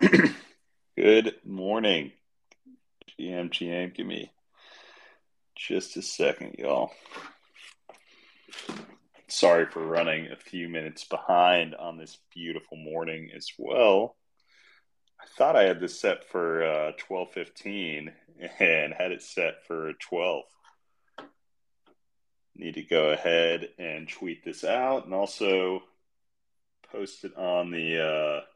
[0.96, 2.12] Good morning,
[3.18, 3.94] GM, GM.
[3.94, 4.32] Give me
[5.54, 6.90] just a second, y'all.
[9.28, 14.16] Sorry for running a few minutes behind on this beautiful morning as well.
[15.20, 18.12] I thought I had this set for uh, twelve fifteen
[18.58, 20.44] and had it set for twelve.
[22.56, 25.82] Need to go ahead and tweet this out and also
[26.90, 28.49] post it on the uh,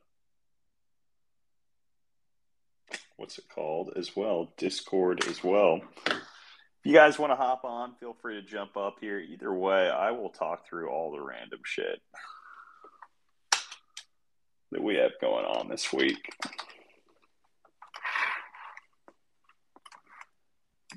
[3.16, 5.80] what's it called as well discord as well.
[6.06, 9.18] If you guys want to hop on feel free to jump up here.
[9.18, 12.00] Either way i will talk through all the random shit
[14.72, 16.28] that we have going on this week.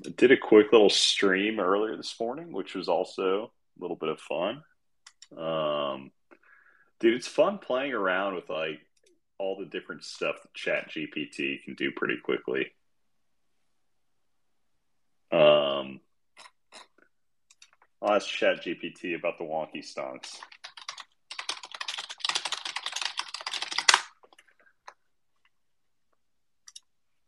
[0.04, 4.08] I did a quick little stream earlier this morning which was also a little bit
[4.10, 4.62] of fun.
[5.36, 6.10] Um,
[7.00, 8.80] dude it's fun playing around with like
[9.38, 12.72] all the different stuff that chat gpt can do pretty quickly.
[15.30, 16.00] Um
[18.02, 20.36] i'll ask chat gpt about the wonky stonks.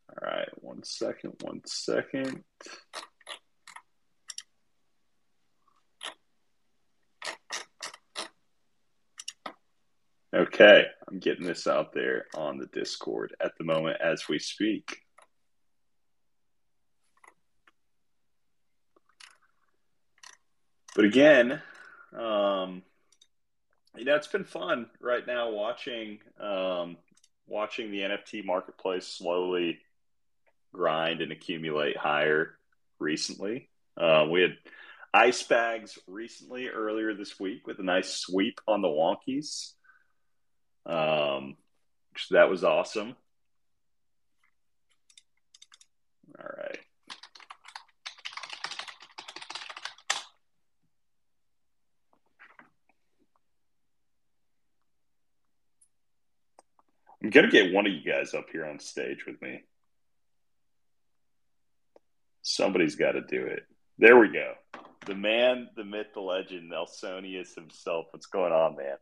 [0.08, 2.42] All right one second one second
[10.34, 15.00] Okay, I'm getting this out there on the Discord at the moment as we speak.
[20.94, 21.60] But again,
[22.16, 22.82] um,
[23.96, 26.96] you know, it's been fun right now watching um,
[27.48, 29.78] watching the NFT marketplace slowly
[30.72, 32.56] grind and accumulate higher.
[33.00, 34.58] Recently, uh, we had
[35.12, 39.72] ice bags recently earlier this week with a nice sweep on the wonkies.
[40.86, 41.56] Um,
[42.30, 43.14] that was awesome.
[46.38, 46.78] All right.
[57.22, 59.62] I'm gonna get one of you guys up here on stage with me.
[62.42, 63.66] Somebody's got to do it.
[63.98, 64.54] There we go.
[65.06, 68.06] The man, the myth, the legend, Nelsonius himself.
[68.10, 68.96] What's going on, man?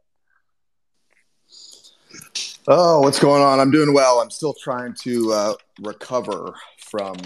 [2.71, 3.61] Oh, what's going on?
[3.61, 4.21] I'm doing well.
[4.21, 7.17] I'm still trying to uh, recover from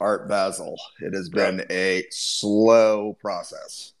[0.00, 0.76] Art Basel.
[1.00, 3.92] It has been a slow process.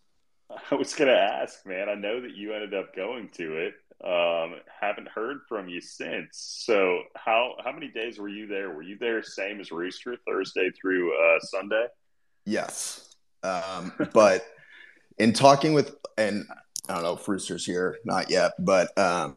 [0.50, 1.88] I was going to ask, man.
[1.88, 3.74] I know that you ended up going to it.
[4.04, 6.30] Um, haven't heard from you since.
[6.32, 8.70] So, how how many days were you there?
[8.70, 11.86] Were you there same as Rooster, Thursday through uh, Sunday?
[12.44, 14.44] Yes, um, but
[15.18, 16.44] in talking with, and
[16.88, 19.36] I don't know if Rooster's here, not yet, but um,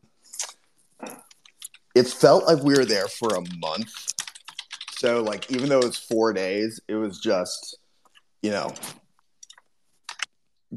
[1.95, 3.93] it felt like we were there for a month.
[4.93, 7.77] So like even though it was four days, it was just,
[8.41, 8.73] you know,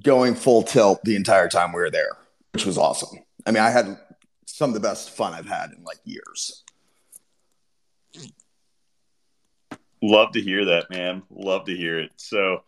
[0.02, 2.16] going full tilt the entire time we were there,
[2.52, 3.18] which was awesome.
[3.46, 3.98] I mean, I had
[4.46, 6.62] some of the best fun I've had in like years.
[10.02, 11.22] Love to hear that, man.
[11.30, 12.10] Love to hear it.
[12.16, 12.62] So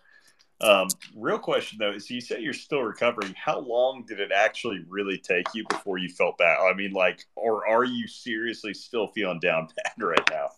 [0.61, 3.35] um, real question though is you say you're still recovering.
[3.37, 6.59] How long did it actually really take you before you felt bad?
[6.59, 10.49] I mean, like, or are you seriously still feeling down bad right now?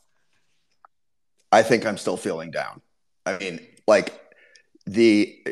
[1.50, 2.81] I think I'm still feeling down.
[3.26, 4.14] I mean, like
[4.86, 5.44] the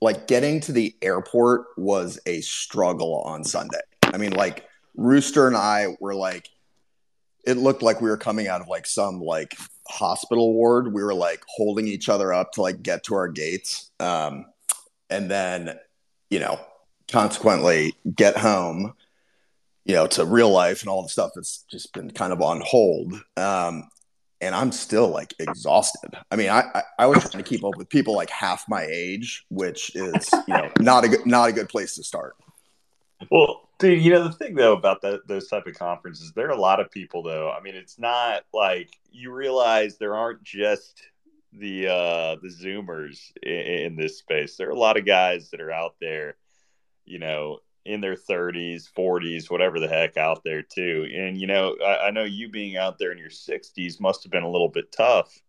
[0.00, 3.78] like getting to the airport was a struggle on Sunday.
[4.02, 4.66] I mean, like
[4.96, 6.48] Rooster and I were like,
[7.44, 9.56] it looked like we were coming out of like some like
[9.88, 10.92] hospital ward.
[10.92, 13.90] We were like holding each other up to like get to our gates.
[13.98, 14.46] Um,
[15.10, 15.78] and then,
[16.30, 16.60] you know,
[17.10, 18.94] consequently get home,
[19.84, 22.62] you know, to real life and all the stuff that's just been kind of on
[22.64, 23.12] hold.
[23.36, 23.88] Um,
[24.40, 26.14] and I'm still like exhausted.
[26.30, 28.86] I mean, I, I, I was trying to keep up with people like half my
[28.90, 32.36] age, which is, you know, not a good, not a good place to start.
[33.30, 36.60] Well, Dude, you know the thing though about those type of conferences, there are a
[36.60, 37.50] lot of people though.
[37.50, 41.02] I mean, it's not like you realize there aren't just
[41.52, 44.54] the uh the zoomers in, in this space.
[44.54, 46.36] There are a lot of guys that are out there,
[47.06, 51.08] you know, in their 30s, 40s, whatever the heck out there too.
[51.12, 54.30] And you know, I, I, know you being out there in your 60s must have
[54.30, 55.42] been a little bit tough,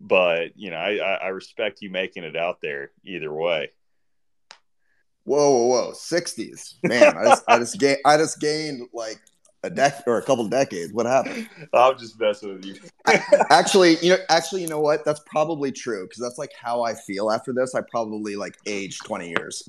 [0.00, 3.72] but you know, I, I respect you making it out there either way.
[5.28, 5.92] Whoa, whoa, whoa!
[5.92, 7.14] Sixties, man!
[7.18, 9.20] I just, I just gained, I just gained like
[9.62, 10.90] a decade or a couple of decades.
[10.94, 11.46] What happened?
[11.74, 12.76] I'm just messing with you.
[13.50, 15.04] actually, you know, actually, you know what?
[15.04, 17.74] That's probably true because that's like how I feel after this.
[17.74, 19.68] I probably like aged twenty years.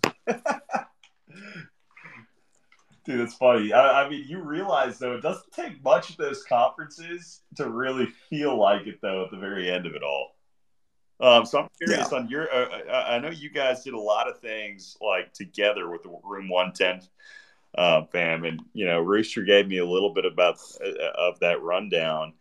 [3.05, 3.73] Dude, that's funny.
[3.73, 8.05] I, I, mean, you realize though, it doesn't take much of those conferences to really
[8.29, 10.35] feel like it though at the very end of it all.
[11.21, 12.17] Um, so I'm curious yeah.
[12.17, 12.53] on your.
[12.53, 16.09] Uh, uh I know you guys did a lot of things like together with the
[16.23, 17.07] Room 110
[17.75, 21.61] uh, fam, and you know, Rooster gave me a little bit about uh, of that
[21.61, 22.33] rundown.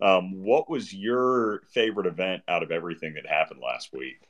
[0.00, 4.20] Um, what was your favorite event out of everything that happened last week?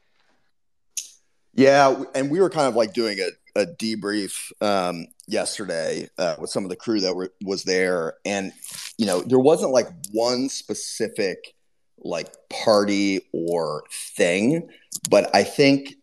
[1.54, 6.50] Yeah, and we were kind of like doing a, a debrief um, yesterday uh, with
[6.50, 8.52] some of the crew that were, was there, and
[8.96, 11.54] you know, there wasn't like one specific
[12.02, 14.68] like party or thing,
[15.10, 15.94] but I think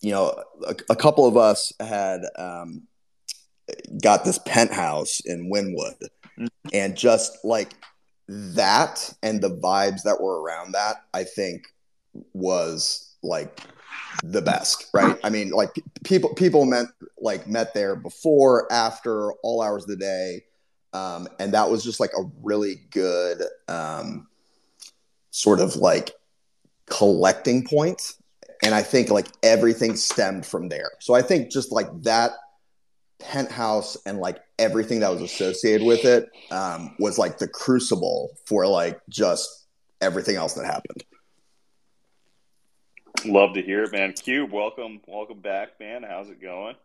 [0.00, 2.82] you know a, a couple of us had um,
[4.02, 6.00] got this penthouse in Wynwood,
[6.38, 6.46] mm-hmm.
[6.72, 7.74] and just like
[8.28, 11.66] that and the vibes that were around that, I think
[12.32, 13.60] was like
[14.24, 15.18] the best, right?
[15.22, 15.70] I mean, like
[16.04, 16.86] people people met
[17.18, 20.44] like met there before, after, all hours of the day,
[20.92, 24.26] um, and that was just like a really good um,
[25.36, 26.12] sort of like
[26.86, 28.14] collecting point.
[28.62, 30.90] And I think like everything stemmed from there.
[31.00, 32.30] So I think just like that
[33.18, 38.66] penthouse and like everything that was associated with it um, was like the crucible for
[38.66, 39.66] like just
[40.00, 41.04] everything else that happened.
[43.26, 44.14] Love to hear it, man.
[44.14, 46.02] Cube, welcome, welcome back, man.
[46.02, 46.76] How's it going?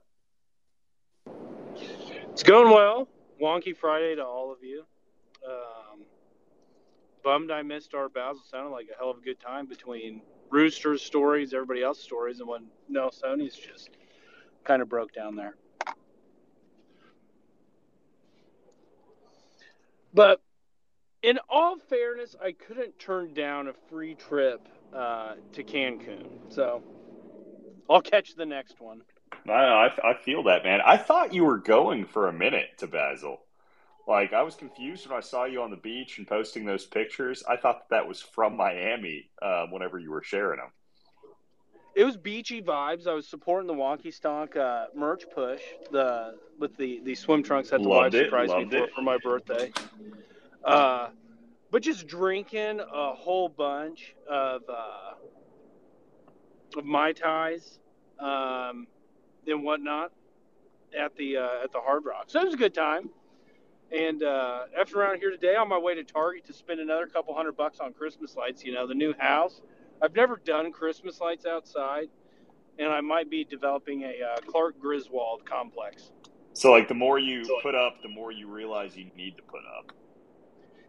[2.32, 3.08] It's going well.
[3.42, 4.84] Wonky Friday to all of you.
[5.48, 6.02] Um,
[7.24, 11.02] bummed I missed our It Sounded like a hell of a good time between Rooster's
[11.02, 13.90] stories, everybody else's stories, and when Nelsonius just
[14.64, 15.56] kind of broke down there.
[20.14, 20.42] But
[21.24, 26.28] in all fairness, I couldn't turn down a free trip uh, to Cancun.
[26.50, 26.84] So
[27.90, 29.04] I'll catch the next one.
[29.48, 30.82] I, I, I feel that, man.
[30.86, 33.42] I thought you were going for a minute to Basel.
[34.08, 37.44] Like I was confused when I saw you on the beach and posting those pictures.
[37.48, 39.30] I thought that, that was from Miami.
[39.42, 40.72] Uh, whenever you were sharing them,
[41.96, 43.08] it was beachy vibes.
[43.08, 45.62] I was supporting the Wonky Stonk uh, merch push.
[45.92, 49.72] The with the the swim trunks that the wife surprised me for, for my birthday.
[50.64, 51.10] Uh,
[51.70, 55.14] but just drinking a whole bunch of uh,
[56.78, 57.80] of mai tais
[58.20, 58.88] um,
[59.48, 60.12] and whatnot
[60.98, 62.26] at the uh, at the Hard Rock.
[62.28, 63.10] So it was a good time.
[63.92, 67.36] And uh, after around here today, on my way to Target to spend another couple
[67.36, 68.64] hundred bucks on Christmas lights.
[68.64, 69.62] You know, the new house.
[70.02, 72.08] I've never done Christmas lights outside,
[72.80, 76.12] and I might be developing a uh, Clark Griswold complex.
[76.54, 79.62] So, like, the more you put up, the more you realize you need to put
[79.78, 79.92] up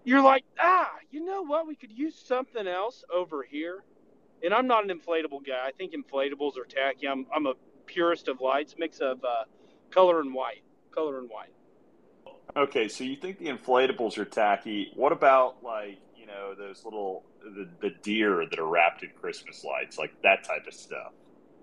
[0.04, 1.66] you're like, ah, you know what?
[1.66, 3.84] We could use something else over here.
[4.44, 5.64] And I'm not an inflatable guy.
[5.64, 7.06] I think inflatables are tacky.
[7.06, 7.54] I'm, I'm a
[7.86, 9.44] purist of lights, mix of uh,
[9.90, 10.62] color and white.
[10.90, 11.52] Color and white.
[12.56, 14.92] Okay, so you think the inflatables are tacky.
[14.94, 19.64] What about, like, you know, those little, the, the deer that are wrapped in Christmas
[19.64, 21.12] lights, like that type of stuff?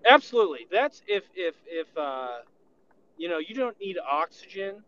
[0.05, 0.65] Absolutely.
[0.71, 2.39] That's if, if, if, uh,
[3.17, 4.83] you know, you don't need oxygen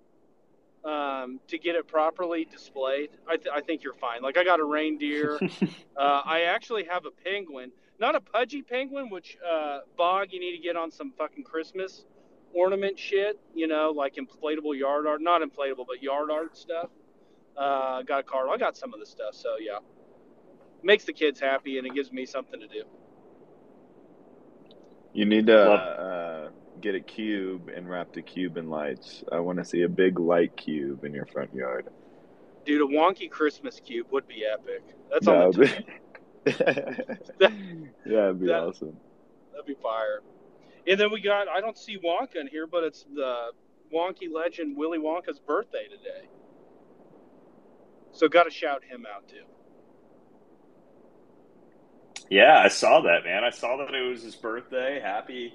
[0.84, 4.24] um, to get it properly displayed, I, th- I, think you're fine.
[4.24, 5.40] Like I got a reindeer.
[5.98, 10.56] uh, I actually have a penguin, not a pudgy penguin, which uh, bog you need
[10.56, 12.06] to get on some fucking Christmas
[12.54, 13.40] ornament shit.
[13.54, 16.90] You know, like inflatable yard art, not inflatable, but yard art stuff.
[17.58, 18.50] Uh, got a car.
[18.50, 19.34] I got some of the stuff.
[19.34, 19.80] So yeah,
[20.84, 22.84] makes the kids happy and it gives me something to do.
[25.14, 25.60] You need to.
[25.60, 26.50] Uh,
[26.82, 29.24] get a cube and wrap the cube in lights.
[29.32, 31.88] I want to see a big light cube in your front yard.
[32.66, 34.84] Dude, a wonky Christmas cube would be epic.
[35.12, 35.60] That's on the
[36.46, 36.52] be...
[36.52, 37.28] that,
[38.06, 38.98] yeah, it'd be that, awesome.
[39.52, 40.22] That'd be fire.
[40.88, 43.52] And then we got I don't see Wonka in here, but it's the
[43.94, 46.28] wonky legend Willy Wonka's birthday today.
[48.12, 49.44] So got to shout him out too.
[52.30, 53.44] Yeah, I saw that, man.
[53.44, 55.02] I saw that it was his birthday.
[55.02, 55.54] Happy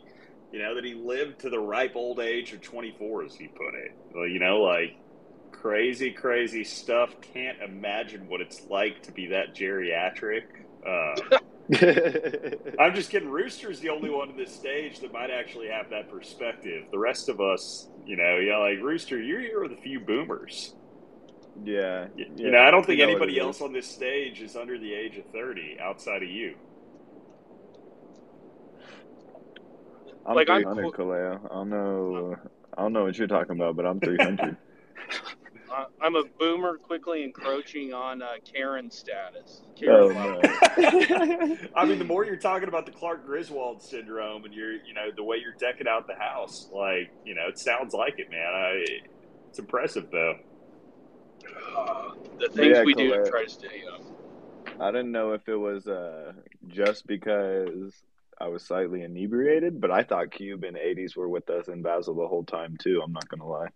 [0.53, 3.75] you know, that he lived to the ripe old age of 24, as he put
[3.75, 3.93] it.
[4.15, 4.97] Well, you know, like
[5.53, 7.21] crazy, crazy stuff.
[7.21, 10.45] Can't imagine what it's like to be that geriatric.
[10.87, 11.39] Uh,
[12.79, 13.29] I'm just kidding.
[13.29, 16.85] Rooster's the only one in this stage that might actually have that perspective.
[16.93, 20.75] The rest of us, you know, yeah, like Rooster, you're here with a few boomers.
[21.65, 24.93] Yeah, you, yeah, know, I don't think anybody else on this stage is under the
[24.93, 26.55] age of 30 outside of you.
[30.25, 31.45] I'm like 300, I'm, Kaleo.
[31.45, 32.37] I don't know.
[32.77, 34.57] I don't know what you're talking about, but I'm 300.
[35.73, 39.63] I, I'm a boomer quickly encroaching on uh, Karen status.
[39.79, 41.57] Karen oh, no.
[41.77, 45.11] I mean, the more you're talking about the Clark Griswold syndrome and you're, you know,
[45.15, 48.53] the way you're decking out the house, like, you know, it sounds like it, man.
[48.53, 48.85] I,
[49.49, 50.35] it's impressive, though.
[51.77, 54.15] Uh, the things yeah, we do to try to stay young.
[54.81, 56.33] I didn't know if it was uh,
[56.69, 57.93] just because
[58.39, 62.15] I was slightly inebriated, but I thought Cube and 80s were with us in Basel
[62.15, 63.01] the whole time, too.
[63.03, 63.69] I'm not going to lie.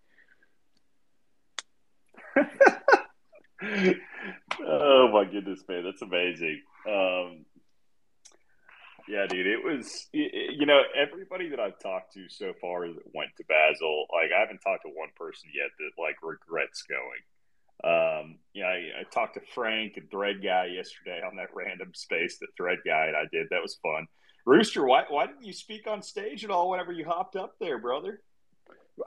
[4.65, 6.63] Oh my goodness, man, that's amazing.
[6.89, 7.45] Um,
[9.09, 10.09] yeah, dude, it was.
[10.13, 14.41] You know, everybody that I've talked to so far that went to Basel, like I
[14.41, 17.23] haven't talked to one person yet that like regrets going.
[17.83, 21.93] Um, you know, I, I, talked to Frank and Thread Guy yesterday on that random
[21.95, 23.47] space that Thread Guy and I did.
[23.51, 24.07] That was fun.
[24.45, 27.79] Rooster, why why didn't you speak on stage at all whenever you hopped up there,
[27.79, 28.21] brother?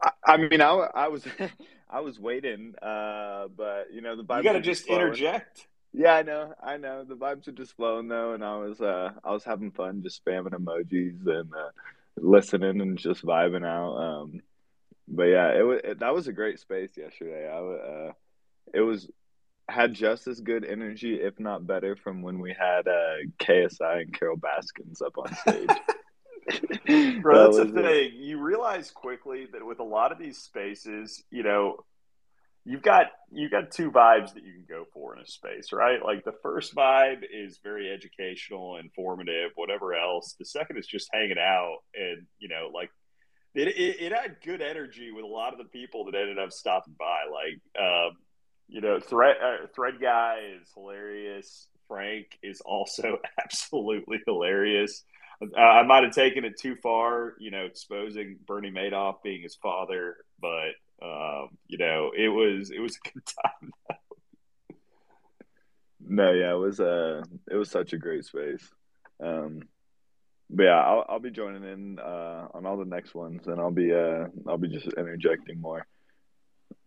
[0.01, 1.25] I, I mean, I, I was
[1.89, 4.37] I was waiting, uh, but you know the vibes.
[4.37, 5.01] You got to just flowing.
[5.03, 5.67] interject.
[5.95, 7.03] Yeah, I know, I know.
[7.03, 10.25] The vibes are just flowing though, and I was uh, I was having fun, just
[10.25, 11.69] spamming emojis and uh,
[12.17, 13.95] listening and just vibing out.
[13.97, 14.41] Um,
[15.07, 17.47] but yeah, it was it, that was a great space yesterday.
[17.47, 18.11] I uh,
[18.73, 19.07] it was
[19.69, 24.13] had just as good energy, if not better, from when we had uh, KSI and
[24.13, 25.69] Carol Baskins up on stage.
[27.21, 28.11] Bro, that's the thing.
[28.15, 31.77] You realize quickly that with a lot of these spaces, you know,
[32.65, 36.03] you've got you've got two vibes that you can go for in a space, right?
[36.03, 40.35] Like the first vibe is very educational, informative, whatever else.
[40.39, 42.89] The second is just hanging out and you know, like
[43.55, 46.51] it, it, it had good energy with a lot of the people that ended up
[46.51, 47.21] stopping by.
[47.31, 48.17] Like, um,
[48.67, 51.67] you know, thread uh, thread guy is hilarious.
[51.87, 55.03] Frank is also absolutely hilarious.
[55.55, 59.55] Uh, I might have taken it too far, you know, exposing Bernie Madoff being his
[59.55, 60.71] father, but
[61.01, 63.71] um, you know, it was it was a good time.
[65.99, 68.69] no, yeah, it was uh it was such a great space.
[69.21, 69.61] Um,
[70.49, 73.71] but yeah, I'll I'll be joining in uh, on all the next ones, and I'll
[73.71, 75.85] be uh I'll be just interjecting more.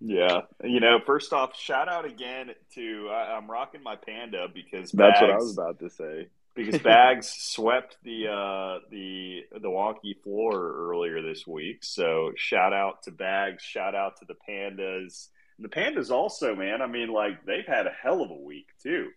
[0.00, 4.90] Yeah, you know, first off, shout out again to I, am rocking my panda because
[4.92, 9.68] that's Bags, what I was about to say because Bags swept the uh, the the
[9.68, 11.84] wonky floor earlier this week.
[11.84, 15.28] So shout out to Bags, shout out to the Pandas.
[15.58, 16.82] And the Pandas also, man.
[16.82, 19.08] I mean, like they've had a hell of a week too.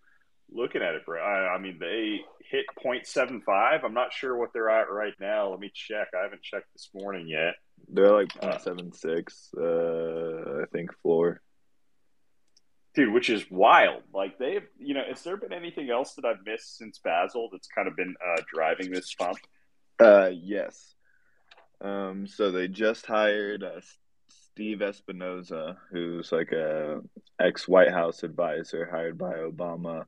[0.52, 1.22] Looking at it, bro.
[1.22, 2.20] I, I mean, they
[2.50, 3.84] hit 0.75.
[3.84, 5.50] I'm not sure what they're at right now.
[5.50, 6.08] Let me check.
[6.18, 7.54] I haven't checked this morning yet.
[7.88, 11.40] They're like 0.76, uh, I think, floor
[12.94, 14.02] dude, which is wild.
[14.12, 17.68] Like they've, you know, has there been anything else that I've missed since Basel that's
[17.68, 19.38] kind of been uh, driving this bump?
[19.98, 20.94] Uh, yes.
[21.80, 23.80] Um, so they just hired uh,
[24.28, 27.00] Steve Espinoza, who's like a
[27.40, 30.04] ex White House advisor hired by Obama,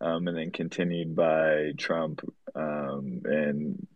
[0.00, 2.20] um, and then continued by Trump,
[2.54, 3.86] um, and,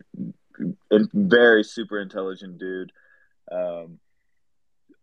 [0.91, 2.93] and very super intelligent dude.
[3.53, 3.99] Um,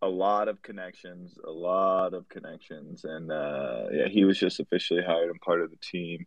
[0.01, 5.01] a lot of connections, a lot of connections, and uh, yeah, he was just officially
[5.01, 6.25] hired and part of the team.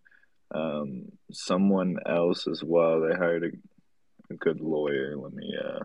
[0.52, 3.00] Um, someone else as well.
[3.00, 5.16] They hired a, a good lawyer.
[5.16, 5.84] Let me uh,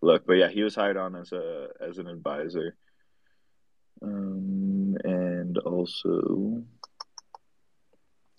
[0.00, 2.76] look, but yeah, he was hired on as a as an advisor,
[4.02, 6.62] um, and also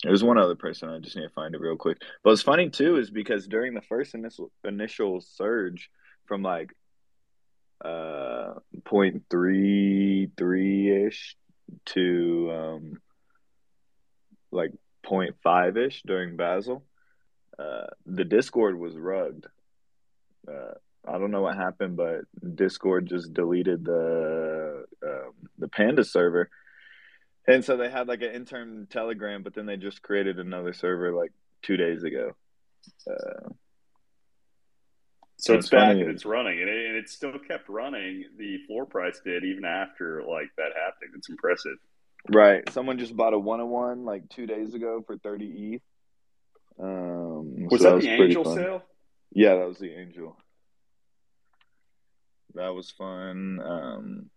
[0.04, 1.98] there's one other person I just need to find it real quick.
[2.24, 5.90] But what's funny too is because during the first initial initial surge
[6.26, 6.72] from like
[7.84, 8.54] uh
[8.86, 11.36] 0.33 ish
[11.86, 13.02] to um
[14.52, 14.72] like
[15.06, 16.84] 0.5 ish during Basel.
[17.58, 19.46] Uh, the Discord was rugged.
[20.48, 20.74] Uh,
[21.08, 22.22] I don't know what happened, but
[22.56, 26.50] Discord just deleted the um, the Panda server,
[27.48, 31.14] and so they had like an intern Telegram, but then they just created another server
[31.14, 32.32] like two days ago.
[33.10, 33.50] Uh,
[35.38, 38.26] so it's, back and it's running, and it, and it still kept running.
[38.38, 41.12] The floor price did even after like that happened.
[41.16, 41.78] It's impressive.
[42.30, 42.68] Right.
[42.72, 45.82] Someone just bought a one on one like two days ago for thirty ETH.
[46.82, 48.56] Um, was so that, that was the angel fun.
[48.56, 48.84] sale?
[49.34, 50.38] Yeah, that was the angel.
[52.54, 53.60] That was fun.
[53.62, 54.30] Um,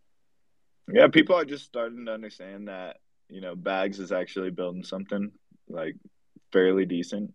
[0.92, 2.96] yeah, people are just starting to understand that
[3.28, 5.30] you know Bags is actually building something
[5.68, 5.94] like
[6.52, 7.34] fairly decent,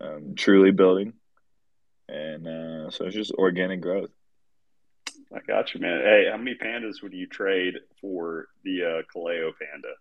[0.00, 1.12] um, truly building
[2.08, 4.10] and uh, so it's just organic growth.
[5.34, 6.00] I got you, man.
[6.02, 9.94] Hey, how many pandas would you trade for the uh, Kaleo panda?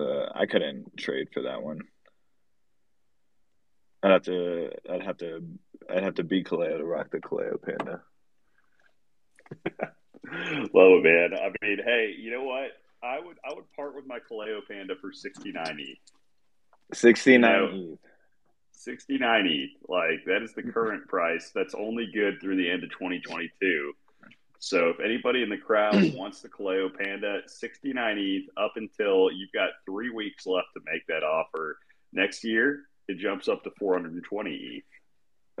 [0.00, 1.80] Uh, I couldn't trade for that one.
[4.02, 4.70] I'd have to.
[4.90, 5.42] I'd have to.
[5.90, 8.02] I'd have to be Kaleo to rock the Kaleo panda.
[10.72, 11.38] Love it, man.
[11.38, 12.70] I mean, hey, you know what?
[13.02, 16.96] I would I would part with my Kaleo Panda for sixty nine ETH.
[16.96, 17.98] Sixty nine ETH.
[18.84, 19.70] 69 ETH.
[19.88, 20.70] Like that is the mm-hmm.
[20.70, 21.50] current price.
[21.54, 23.92] That's only good through the end of 2022.
[24.58, 29.52] So if anybody in the crowd wants the Kaleo Panda, 69 ETH up until you've
[29.52, 31.78] got three weeks left to make that offer.
[32.12, 34.84] Next year, it jumps up to 420 ETH.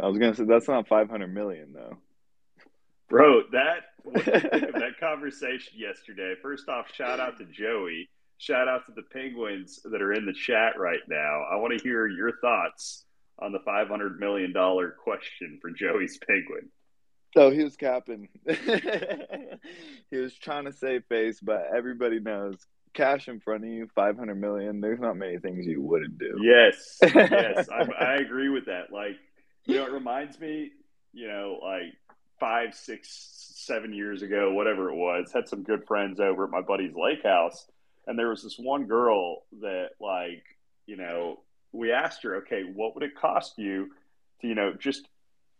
[0.02, 1.96] I was gonna say that's not 500 million though.
[3.08, 6.34] Bro, that that conversation yesterday.
[6.42, 8.08] First off, shout out to Joey.
[8.38, 11.44] Shout out to the Penguins that are in the chat right now.
[11.50, 13.04] I want to hear your thoughts
[13.38, 14.52] on the $500 million
[15.02, 16.70] question for Joey's Penguin.
[17.34, 18.28] So he was capping.
[20.10, 22.56] he was trying to save face, but everybody knows
[22.94, 24.80] cash in front of you, 500 million.
[24.80, 26.38] There's not many things you wouldn't do.
[26.40, 26.98] Yes.
[27.02, 27.68] Yes.
[27.72, 28.92] I, I agree with that.
[28.92, 29.16] Like,
[29.64, 30.70] you know, it reminds me,
[31.12, 31.92] you know, like
[32.38, 36.60] five, six, seven years ago, whatever it was, had some good friends over at my
[36.60, 37.66] buddy's lake house.
[38.06, 40.44] And there was this one girl that, like,
[40.86, 41.40] you know,
[41.74, 43.90] we asked her, okay, what would it cost you
[44.40, 45.06] to, you know, just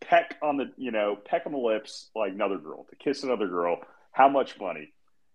[0.00, 3.49] peck on the, you know, peck on the lips like another girl, to kiss another
[3.49, 3.80] girl?
[4.12, 4.92] How much money?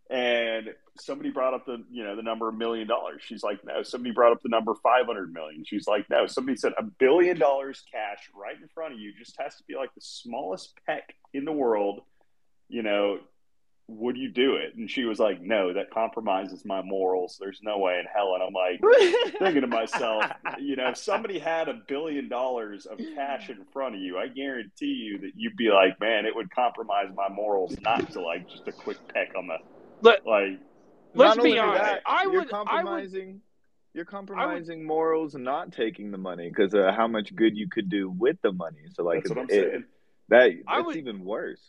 [0.09, 3.21] And somebody brought up the, you know, the number a million dollars.
[3.23, 3.83] She's like, no.
[3.83, 5.63] Somebody brought up the number 500 million.
[5.65, 6.25] She's like, no.
[6.25, 9.75] Somebody said a billion dollars cash right in front of you just has to be
[9.75, 12.01] like the smallest peck in the world,
[12.69, 13.19] you know,
[13.89, 14.75] would you do it?
[14.75, 17.37] And she was like, no, that compromises my morals.
[17.39, 18.35] There's no way in hell.
[18.35, 18.81] And I'm like,
[19.39, 20.25] thinking to myself,
[20.59, 24.27] you know, if somebody had a billion dollars of cash in front of you, I
[24.27, 28.47] guarantee you that you'd be like, man, it would compromise my morals not to like
[28.47, 29.57] just a quick peck on the,
[30.01, 30.59] Let, like,
[31.15, 31.83] let's be honest.
[31.83, 33.27] That, I you're would, compromising.
[33.27, 33.41] I would,
[33.93, 37.57] you're compromising would, morals and not taking the money because of uh, how much good
[37.57, 38.85] you could do with the money.
[38.93, 39.83] So, like, that's what I'm it, saying.
[40.29, 41.61] That that's would, even worse.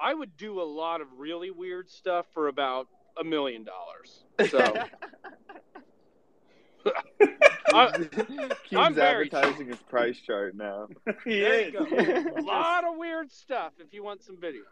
[0.00, 2.88] I would do a lot of really weird stuff for about
[3.18, 4.24] a million dollars.
[4.50, 4.72] So
[8.64, 10.88] Keeps I'm advertising his price chart now.
[11.24, 12.26] he there is.
[12.36, 14.62] a lot of weird stuff if you want some video.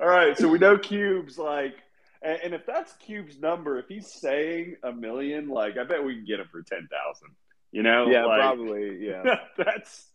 [0.00, 1.74] All right, so we know Cubes like,
[2.22, 6.14] and, and, if that's Cube's number, if he's saying a million, like I bet we
[6.14, 7.34] can get him for ten thousand.
[7.72, 8.06] You know?
[8.08, 9.04] Yeah, like, probably.
[9.04, 10.06] Yeah, that's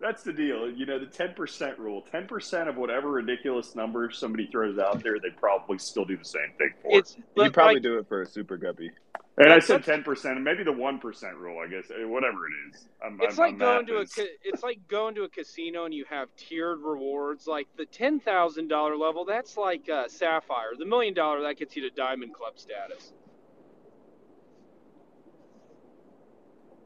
[0.00, 0.70] that's the deal.
[0.70, 5.30] You know, the 10% rule 10% of whatever ridiculous number somebody throws out there, they
[5.30, 6.98] probably still do the same thing for.
[6.98, 8.90] It's, you probably like, do it for a super guppy.
[9.38, 12.88] And I said 10%, maybe the 1% rule, I guess, eh, whatever it is.
[13.04, 14.16] I'm, it's I'm, like going to is...
[14.16, 17.46] a it's like going to a casino and you have tiered rewards.
[17.46, 20.72] Like the $10,000 level, that's like uh, Sapphire.
[20.78, 23.12] The million dollar, that gets you to Diamond Club status.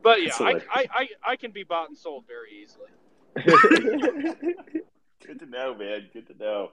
[0.03, 2.89] But yeah, I, I, I, I can be bought and sold very easily.
[5.27, 6.09] Good to know, man.
[6.13, 6.71] Good to know.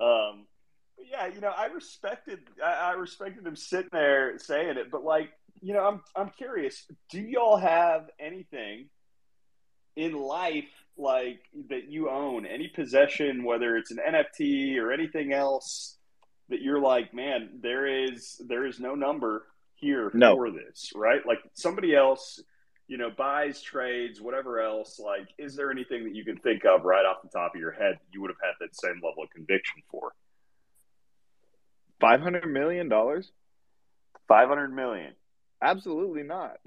[0.00, 0.46] Um,
[1.10, 5.30] yeah, you know, I respected I, I respected him sitting there saying it, but like,
[5.60, 6.84] you know, I'm I'm curious.
[7.10, 8.88] Do y'all have anything
[9.96, 12.46] in life like that you own?
[12.46, 15.96] Any possession, whether it's an NFT or anything else,
[16.48, 19.46] that you're like, man, there is there is no number
[19.82, 20.34] here no.
[20.36, 21.20] for this, right?
[21.26, 22.40] Like somebody else
[22.92, 26.84] you know, buys, trades, whatever else, like, is there anything that you can think of
[26.84, 29.30] right off the top of your head you would have had that same level of
[29.30, 30.12] conviction for?
[32.00, 33.32] Five hundred million dollars.
[34.28, 35.14] Five hundred million.
[35.62, 36.58] Absolutely not.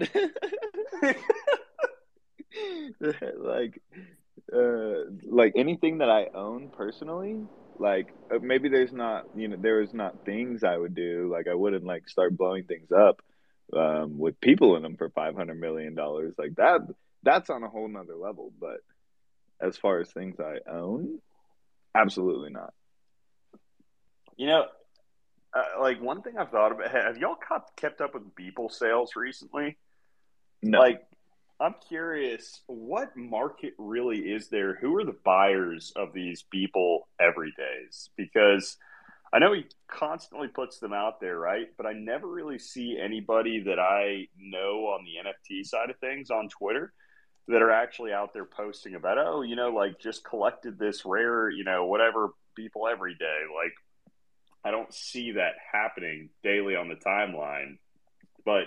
[3.38, 3.80] like,
[4.52, 7.38] uh, like anything that I own personally,
[7.78, 11.28] like uh, maybe there's not, you know, there is not things I would do.
[11.30, 13.22] Like I wouldn't like start blowing things up
[13.74, 16.34] um, with people in them for five hundred million dollars.
[16.38, 16.80] Like that,
[17.22, 18.52] that's on a whole nother level.
[18.58, 18.78] But
[19.60, 21.18] as far as things I own,
[21.94, 22.72] absolutely not.
[24.36, 24.66] You know,
[25.54, 26.90] uh, like one thing I've thought about.
[26.90, 27.36] Have y'all
[27.76, 29.78] kept up with Beeple sales recently?
[30.62, 30.78] No.
[30.78, 31.02] Like,
[31.58, 34.74] I'm curious, what market really is there?
[34.74, 38.10] Who are the buyers of these Beeple every days?
[38.16, 38.76] Because
[39.32, 41.68] I know he constantly puts them out there, right?
[41.76, 46.30] But I never really see anybody that I know on the NFT side of things
[46.30, 46.92] on Twitter
[47.48, 51.48] that are actually out there posting about, oh, you know, like just collected this rare,
[51.48, 53.42] you know, whatever Beeple every day.
[53.54, 53.72] Like,
[54.64, 57.78] I don't see that happening daily on the timeline.
[58.44, 58.64] But,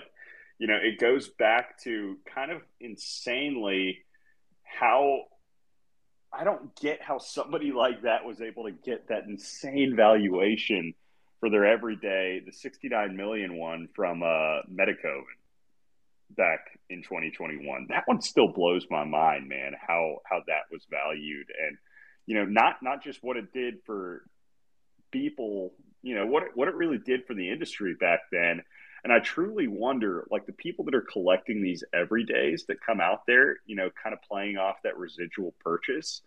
[0.60, 4.00] you know, it goes back to kind of insanely
[4.62, 5.22] how
[6.30, 10.94] I don't get how somebody like that was able to get that insane valuation
[11.40, 15.24] for their everyday, the 69 million one from uh, Metakovan.
[16.36, 17.86] back in 2021.
[17.88, 19.72] That one still blows my mind, man.
[19.80, 21.78] How how that was valued, and
[22.26, 24.24] you know, not not just what it did for
[25.10, 28.62] people, you know, what it, what it really did for the industry back then.
[29.02, 33.26] And I truly wonder, like the people that are collecting these everydays that come out
[33.26, 36.22] there, you know, kind of playing off that residual purchase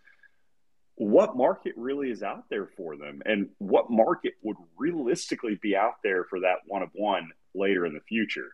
[0.95, 3.21] what market really is out there for them?
[3.25, 7.93] And what market would realistically be out there for that one of one later in
[7.93, 8.51] the future?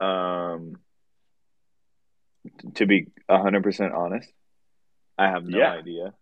[0.00, 0.76] Um
[2.74, 4.32] to be 100% honest
[5.18, 5.72] i have no yeah.
[5.72, 6.14] idea.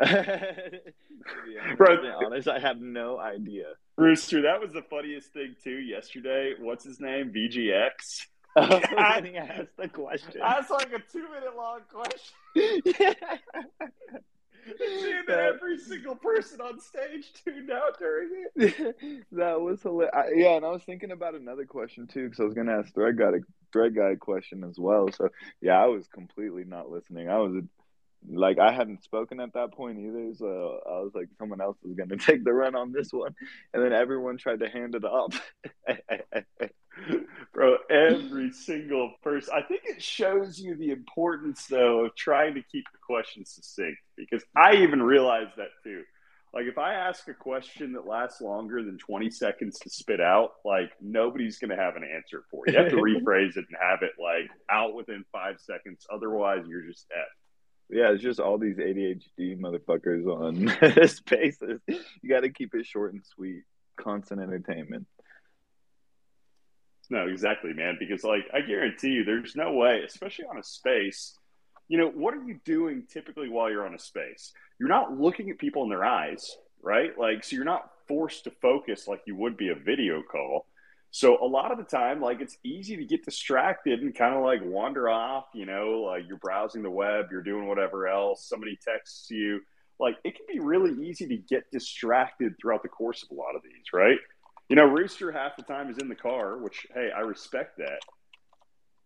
[1.26, 3.64] To be honest i have no idea
[3.96, 8.26] rooster that was the funniest thing too yesterday what's his name vgx
[8.56, 10.34] I didn't ask the question.
[10.38, 12.34] That's like a two minute long question.
[14.78, 18.96] Seeing that every single person on stage tuned out during it.
[19.32, 20.14] that was hilarious.
[20.14, 22.74] I, yeah, and I was thinking about another question too, because I was going to
[22.74, 23.40] ask Thread Guy a
[23.72, 25.10] Thread Guy question as well.
[25.10, 25.30] So
[25.60, 27.28] yeah, I was completely not listening.
[27.28, 27.56] I was
[28.30, 30.34] like, I hadn't spoken at that point either.
[30.34, 33.34] So I was like, someone else is going to take the run on this one,
[33.72, 35.40] and then everyone tried to hand it off.
[37.52, 39.52] Bro, every single person.
[39.54, 43.98] I think it shows you the importance, though, of trying to keep the question succinct
[44.16, 46.02] because I even realized that too.
[46.54, 50.52] Like, if I ask a question that lasts longer than 20 seconds to spit out,
[50.64, 52.74] like, nobody's going to have an answer for you.
[52.74, 56.06] You have to rephrase it and have it, like, out within five seconds.
[56.12, 57.26] Otherwise, you're just F.
[57.90, 60.68] Yeah, it's just all these ADHD motherfuckers on
[61.08, 61.80] spaces.
[61.86, 63.62] You got to keep it short and sweet,
[63.96, 65.06] constant entertainment.
[67.10, 67.96] No, exactly, man.
[67.98, 71.38] Because like I guarantee you, there's no way, especially on a space.
[71.88, 74.52] You know, what are you doing typically while you're on a space?
[74.80, 77.16] You're not looking at people in their eyes, right?
[77.18, 80.66] Like, so you're not forced to focus like you would be a video call.
[81.14, 84.42] So a lot of the time, like it's easy to get distracted and kind of
[84.42, 85.44] like wander off.
[85.54, 88.48] You know, like you're browsing the web, you're doing whatever else.
[88.48, 89.60] Somebody texts you.
[90.00, 93.54] Like it can be really easy to get distracted throughout the course of a lot
[93.54, 94.18] of these, right?
[94.68, 98.00] You know, Rooster half the time is in the car, which hey, I respect that.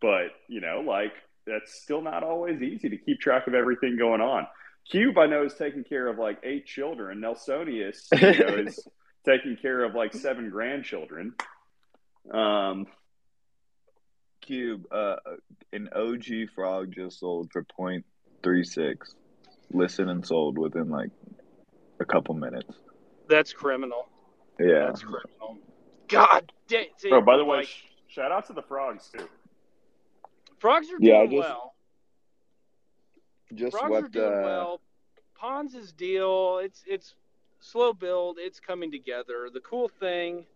[0.01, 1.13] But you know, like
[1.47, 4.47] that's still not always easy to keep track of everything going on.
[4.91, 7.21] Cube, I know, is taking care of like eight children.
[7.21, 8.81] Nelsonius, you know, is
[9.27, 11.35] taking care of like seven grandchildren.
[12.33, 12.87] Um,
[14.41, 15.17] Cube, uh,
[15.73, 18.05] an OG frog just sold for point
[18.43, 19.15] three six.
[19.73, 21.11] Listen and sold within like
[22.01, 22.75] a couple minutes.
[23.29, 24.09] That's criminal.
[24.59, 24.87] Yeah.
[24.87, 25.59] That's criminal.
[26.09, 26.87] God damn.
[27.09, 27.69] Bro, by the way, like,
[28.09, 29.29] shout out to the frogs too.
[30.59, 31.75] Frogs are doing yeah, just, well.
[33.55, 34.81] Just frogs what, are doing uh, well.
[35.35, 37.15] Ponds' deal, it's it's
[37.61, 38.39] slow build.
[38.41, 39.51] It's coming together.
[39.53, 40.47] The cool thing,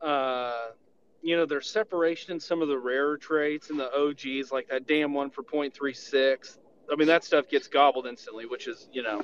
[0.00, 0.68] uh,
[1.22, 4.86] you know, there's separation in some of the rarer traits and the OGs, like that
[4.86, 6.58] damn one for 0.36.
[6.90, 9.22] I mean, that stuff gets gobbled instantly, which is, you know,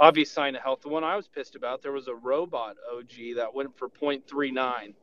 [0.00, 0.80] obvious sign of health.
[0.82, 4.84] The one I was pissed about, there was a robot OG that went for 0.39.
[4.84, 4.94] And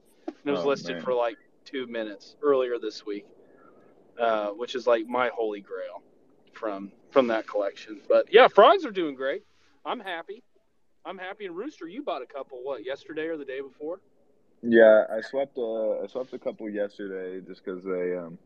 [0.46, 1.04] it was oh, listed man.
[1.04, 3.26] for like two minutes earlier this week,
[4.20, 6.02] uh, which is like my holy grail
[6.54, 8.02] from from that collection.
[8.08, 9.44] But yeah, frogs are doing great.
[9.86, 10.44] I'm happy.
[11.06, 11.46] I'm happy.
[11.46, 14.00] And Rooster, you bought a couple what yesterday or the day before?
[14.64, 15.58] Yeah, I swept.
[15.58, 18.40] Uh, I swept a couple yesterday just because they um,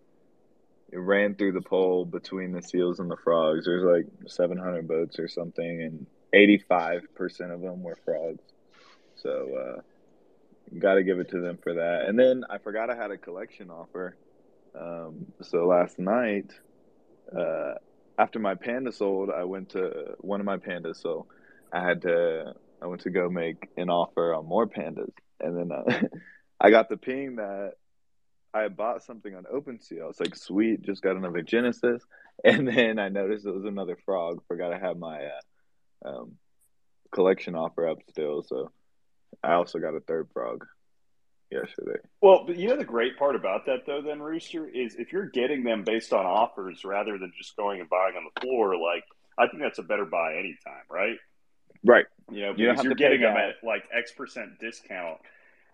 [0.92, 3.66] it ran through the poll between the seals and the frogs.
[3.66, 8.44] There's like 700 boats or something, and 85% of them were frogs.
[9.16, 9.82] So, uh,
[10.80, 12.06] got to give it to them for that.
[12.08, 14.18] And then I forgot I had a collection offer.
[14.80, 16.52] Um, so last night,
[17.38, 17.76] uh,
[18.18, 20.98] after my panda sold, I went to one of my pandas.
[20.98, 21.28] So
[21.72, 25.12] I had to, I went to go make an offer on more pandas.
[25.40, 26.02] And then uh,
[26.60, 27.74] I got the ping that
[28.54, 30.02] I bought something on OpenSea.
[30.02, 32.04] I was like, sweet, just got another Genesis.
[32.44, 34.44] And then I noticed it was another frog.
[34.48, 36.34] Forgot I had my uh, um,
[37.12, 38.44] collection offer up still.
[38.44, 38.72] So
[39.44, 40.64] I also got a third frog
[41.52, 42.00] yesterday.
[42.22, 45.30] Well, but you know the great part about that though, then Rooster is if you're
[45.30, 49.04] getting them based on offers rather than just going and buying on the floor, like
[49.38, 51.18] I think that's a better buy anytime, right?
[51.86, 52.06] Right.
[52.32, 55.20] You know, because you are getting them at like X percent discount.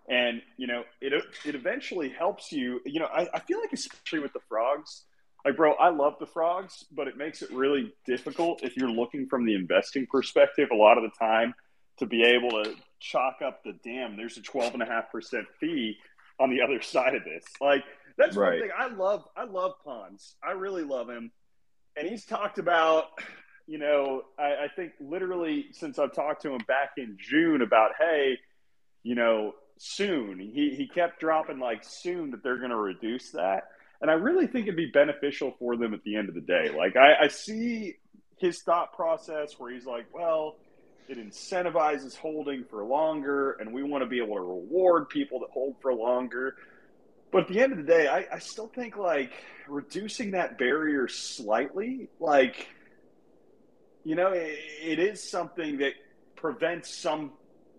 [0.08, 1.12] And you know, it
[1.44, 2.80] it eventually helps you.
[2.84, 5.04] You know, I, I feel like especially with the frogs,
[5.44, 9.26] like bro i love the frogs but it makes it really difficult if you're looking
[9.26, 11.54] from the investing perspective a lot of the time
[11.98, 15.96] to be able to chalk up the damn there's a 12.5% fee
[16.40, 17.84] on the other side of this like
[18.16, 18.60] that's right.
[18.60, 21.30] one thing i love i love ponds i really love him
[21.96, 23.04] and he's talked about
[23.66, 27.92] you know I, I think literally since i've talked to him back in june about
[27.98, 28.38] hey
[29.02, 30.38] you know soon.
[30.38, 33.68] He he kept dropping like soon that they're going to reduce that,
[34.00, 36.70] and I really think it'd be beneficial for them at the end of the day.
[36.76, 37.96] Like I, I see
[38.38, 40.56] his thought process where he's like, well,
[41.08, 45.50] it incentivizes holding for longer, and we want to be able to reward people that
[45.52, 46.56] hold for longer.
[47.30, 49.32] But at the end of the day, I, I still think like
[49.68, 52.68] reducing that barrier slightly, like
[54.04, 55.94] you know, it, it is something that
[56.36, 57.32] prevents some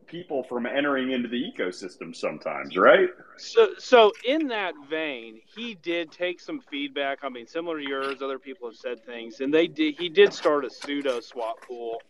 [0.07, 3.09] people from entering into the ecosystem sometimes, right?
[3.37, 7.19] So, so in that vein, he did take some feedback.
[7.23, 9.95] I mean, similar to yours, other people have said things, and they did.
[9.97, 12.01] He did start a sudoswap pool,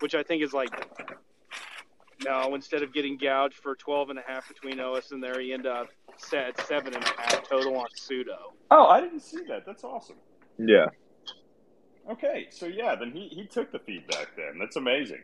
[0.00, 0.70] which I think is like,
[2.24, 5.52] no, instead of getting gouged for 12 and a half between OS and there, he
[5.52, 8.36] end up set seven and a half total on sudo.
[8.70, 9.64] Oh, I didn't see that.
[9.66, 10.16] That's awesome.
[10.58, 10.86] Yeah.
[12.10, 14.36] Okay, so yeah, then he, he took the feedback.
[14.36, 15.22] Then that's amazing.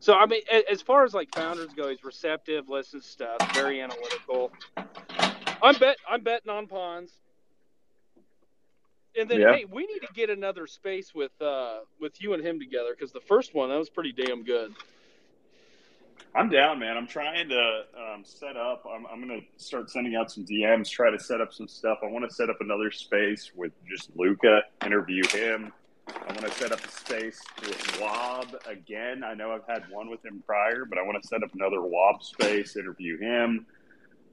[0.00, 4.50] So I mean, as far as like founders go, he's receptive, listens stuff, very analytical.
[5.62, 7.12] I'm bet I'm betting on pawns.
[9.16, 9.54] And then yeah.
[9.54, 13.12] hey, we need to get another space with uh with you and him together because
[13.12, 14.74] the first one that was pretty damn good.
[16.34, 16.96] I'm down, man.
[16.96, 18.84] I'm trying to um, set up.
[18.90, 21.98] I'm, I'm going to start sending out some DMs, try to set up some stuff.
[22.02, 25.72] I want to set up another space with just Luca, interview him,
[26.08, 29.22] I want to set up a space with Wob again.
[29.24, 31.82] I know I've had one with him prior, but I want to set up another
[31.82, 33.66] Wob space, interview him.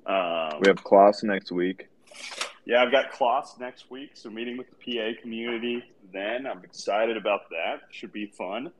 [0.05, 1.87] Um, we have Klaus next week.
[2.65, 6.47] Yeah, I've got Klaus next week, so meeting with the PA community then.
[6.47, 7.81] I'm excited about that.
[7.91, 8.71] Should be fun.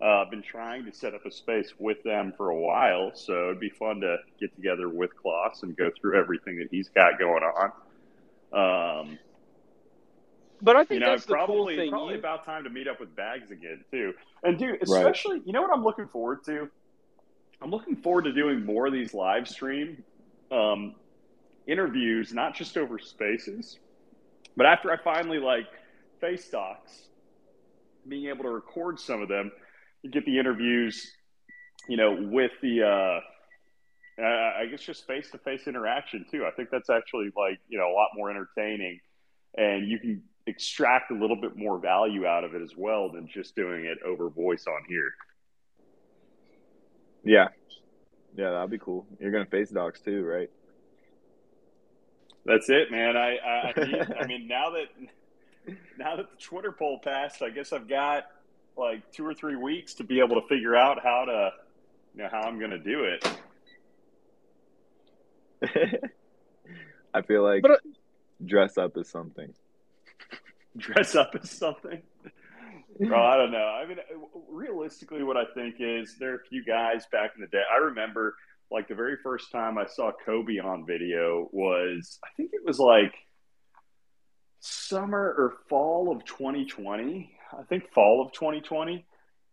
[0.00, 3.46] Uh, I've been trying to set up a space with them for a while, so
[3.46, 7.18] it'd be fun to get together with Klaus and go through everything that he's got
[7.18, 7.72] going on.
[8.52, 9.18] Um,
[10.60, 11.90] but I think you know, that's probably, cool thing.
[11.90, 14.14] Probably about time to meet up with Bags again too.
[14.42, 15.46] And dude, especially right.
[15.46, 16.70] you know what I'm looking forward to?
[17.60, 20.02] I'm looking forward to doing more of these live stream
[20.50, 20.94] um,
[21.66, 23.78] interviews, not just over spaces,
[24.56, 25.66] but after I finally like
[26.20, 27.08] face talks,
[28.08, 29.50] being able to record some of them
[30.04, 31.10] and get the interviews,
[31.88, 33.20] you know, with the uh,
[34.18, 36.46] I guess just face to face interaction too.
[36.46, 39.00] I think that's actually like you know a lot more entertaining,
[39.56, 43.26] and you can extract a little bit more value out of it as well than
[43.26, 45.14] just doing it over voice on here.
[47.24, 47.48] Yeah.
[48.36, 49.06] Yeah, that'd be cool.
[49.18, 50.50] You're gonna face docs too, right?
[52.44, 53.16] That's it, man.
[53.16, 57.50] I I, I, need, I mean now that now that the Twitter poll passed, I
[57.50, 58.24] guess I've got
[58.76, 61.50] like two or three weeks to be able to figure out how to
[62.14, 63.28] you know how I'm gonna do it.
[67.14, 67.76] I feel like but, uh,
[68.44, 69.52] dress up is something.
[70.76, 72.02] Dress up as something.
[72.98, 73.58] Bro, I don't know.
[73.58, 73.98] I mean,
[74.48, 77.62] realistically, what I think is there are a few guys back in the day.
[77.70, 78.34] I remember,
[78.70, 82.78] like, the very first time I saw Kobe on video was, I think it was
[82.78, 83.14] like
[84.60, 87.30] summer or fall of 2020.
[87.52, 89.04] I think fall of 2020.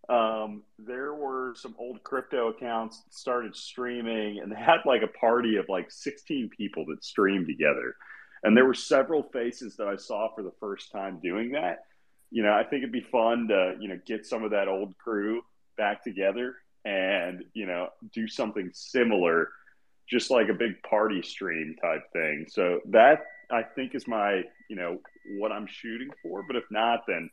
[0.10, 5.58] Um, there were some old crypto accounts started streaming, and they had like a party
[5.58, 7.96] of like 16 people that streamed together.
[8.44, 11.86] And there were several faces that I saw for the first time doing that.
[12.30, 14.98] You know, I think it'd be fun to, you know, get some of that old
[14.98, 15.44] crew
[15.78, 19.50] back together and, you know, do something similar,
[20.10, 22.46] just like a big party stream type thing.
[22.50, 25.00] So that I think is my, you know,
[25.38, 26.44] what I'm shooting for.
[26.46, 27.30] But if not, then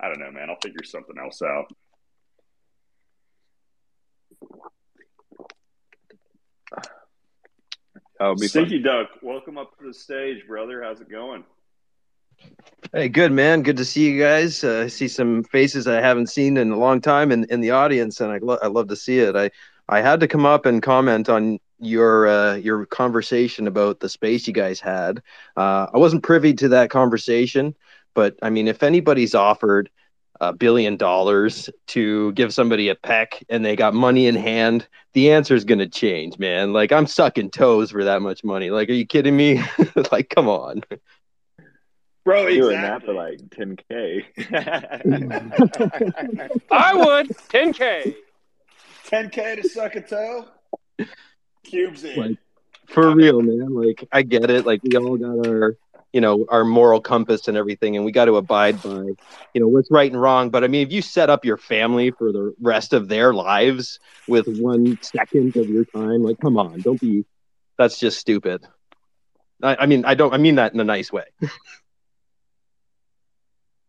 [0.00, 0.50] I don't know, man.
[0.50, 1.72] I'll figure something else out.
[8.24, 8.82] Oh, Stinky fun.
[8.82, 10.80] Duck, welcome up to the stage, brother.
[10.80, 11.42] How's it going?
[12.92, 13.62] Hey, good man.
[13.62, 14.62] Good to see you guys.
[14.62, 17.72] Uh, I see some faces I haven't seen in a long time in, in the
[17.72, 19.34] audience, and I, lo- I love to see it.
[19.34, 19.50] I
[19.88, 24.46] I had to come up and comment on your uh, your conversation about the space
[24.46, 25.20] you guys had.
[25.56, 27.74] Uh, I wasn't privy to that conversation,
[28.14, 29.90] but I mean, if anybody's offered
[30.42, 35.30] a billion dollars to give somebody a peck and they got money in hand, the
[35.30, 36.72] answer is going to change, man.
[36.72, 38.70] Like I'm sucking toes for that much money.
[38.70, 39.62] Like, are you kidding me?
[40.10, 40.82] like, come on.
[42.24, 42.60] Bro, exactly.
[42.60, 44.24] doing that for like 10k.
[46.72, 48.16] I would 10k.
[49.06, 50.48] 10k to suck a toe.
[51.62, 52.20] Cubes in.
[52.20, 52.38] Like,
[52.86, 53.74] for real, man.
[53.74, 54.66] Like I get it.
[54.66, 55.76] Like we all got our
[56.12, 59.04] you know our moral compass and everything and we got to abide by
[59.54, 60.50] you know what's right and wrong.
[60.50, 63.98] But i mean if you set up your family for the rest of their lives
[64.28, 67.24] with one second of your time like come on don't be
[67.78, 68.66] that's just stupid.
[69.62, 71.24] I, I mean i don't i mean that in a nice way.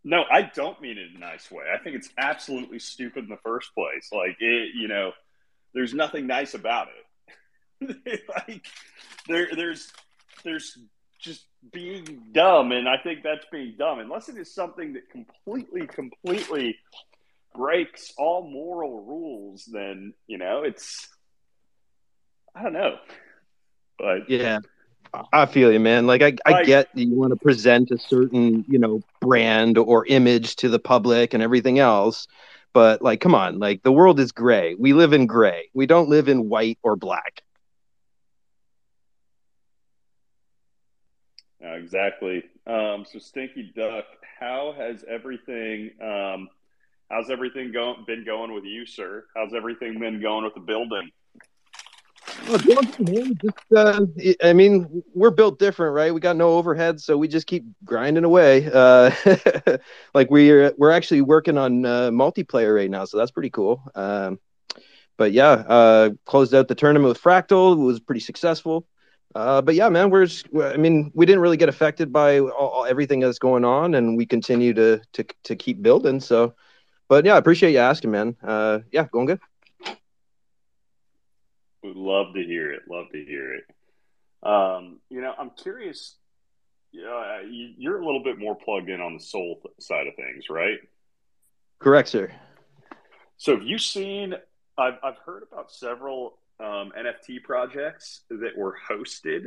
[0.06, 1.64] No i don't mean it in a nice way.
[1.74, 4.10] I think it's absolutely stupid in the first place.
[4.12, 5.14] Like it you know
[5.74, 7.04] there's nothing nice about it.
[8.30, 8.66] Like
[9.28, 9.92] there, there's,
[10.44, 10.78] there's
[11.24, 14.00] just being dumb, and I think that's being dumb.
[14.00, 16.78] Unless it is something that completely, completely
[17.56, 21.08] breaks all moral rules, then you know it's.
[22.56, 22.98] I don't know,
[23.98, 24.60] but yeah,
[25.32, 26.06] I feel you, man.
[26.06, 30.06] Like I, I like, get you want to present a certain, you know, brand or
[30.06, 32.28] image to the public and everything else,
[32.74, 34.76] but like, come on, like the world is gray.
[34.76, 35.70] We live in gray.
[35.74, 37.42] We don't live in white or black.
[41.64, 42.44] Uh, exactly.
[42.68, 44.06] Um, so Stinky Duck,
[44.40, 45.92] how has everything?
[46.02, 46.50] Um,
[47.10, 48.04] how's everything going?
[48.06, 49.26] Been going with you, sir?
[49.36, 51.12] How's everything been going with the building?
[52.46, 54.06] Just, uh,
[54.44, 56.14] I mean, we're built different, right?
[56.14, 58.70] We got no overhead, so we just keep grinding away.
[58.72, 59.12] Uh,
[60.14, 63.82] like we're we're actually working on uh, multiplayer right now, so that's pretty cool.
[63.96, 64.40] Um,
[65.16, 67.74] but yeah, uh, closed out the tournament with Fractal.
[67.74, 68.88] It was pretty successful.
[69.36, 70.26] Uh, but yeah, man, we're.
[70.26, 74.16] Just, I mean, we didn't really get affected by all, everything that's going on, and
[74.16, 76.20] we continue to to to keep building.
[76.20, 76.54] So,
[77.10, 78.36] but yeah, I appreciate you asking, man.
[78.44, 79.40] Uh, yeah, going good.
[81.84, 82.84] Would love to hear it.
[82.88, 83.64] Love to hear it.
[84.44, 86.16] Um, you know, I'm curious.
[86.92, 90.46] You know, you're a little bit more plugged in on the Sol side of things,
[90.52, 90.78] right?
[91.80, 92.32] Correct, sir.
[93.38, 94.36] So, have you seen?
[94.78, 99.46] I've I've heard about several um, NFT projects that were hosted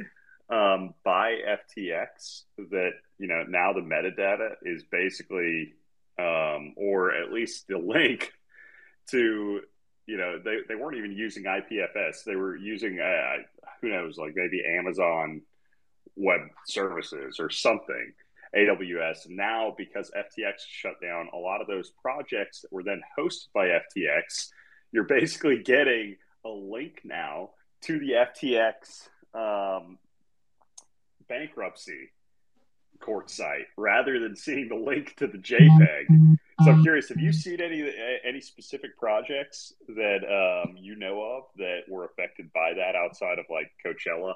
[0.48, 5.74] um, by FTX that, you know, now the metadata is basically,
[6.18, 8.32] um, or at least the link
[9.10, 9.60] to,
[10.06, 12.24] you know, they, they weren't even using IPFS.
[12.24, 13.42] They were using, uh,
[13.80, 15.42] who knows, like maybe Amazon
[16.16, 18.12] Web Services or something.
[18.54, 19.28] AWS.
[19.28, 23.66] Now, because FTX shut down a lot of those projects that were then hosted by
[23.66, 24.48] FTX,
[24.92, 26.16] you're basically getting
[26.46, 27.50] a link now
[27.82, 29.98] to the FTX um,
[31.28, 32.10] bankruptcy
[33.00, 36.38] court site rather than seeing the link to the JPEG.
[36.64, 37.84] So I'm curious, have you seen any
[38.24, 43.44] any specific projects that um, you know of that were affected by that outside of
[43.50, 44.34] like Coachella?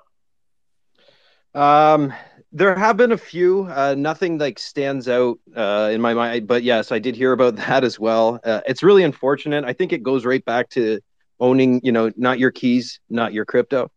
[1.55, 2.13] Um,
[2.53, 3.65] there have been a few.
[3.65, 7.57] Uh, nothing like stands out uh, in my mind, but yes, I did hear about
[7.69, 8.39] that as well.
[8.45, 9.65] Uh, it's really unfortunate.
[9.65, 11.01] I think it goes right back to
[11.41, 13.91] owning, you know, not your keys, not your crypto.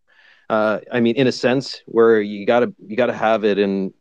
[0.49, 3.93] Uh, I mean, in a sense, where you gotta you gotta have it and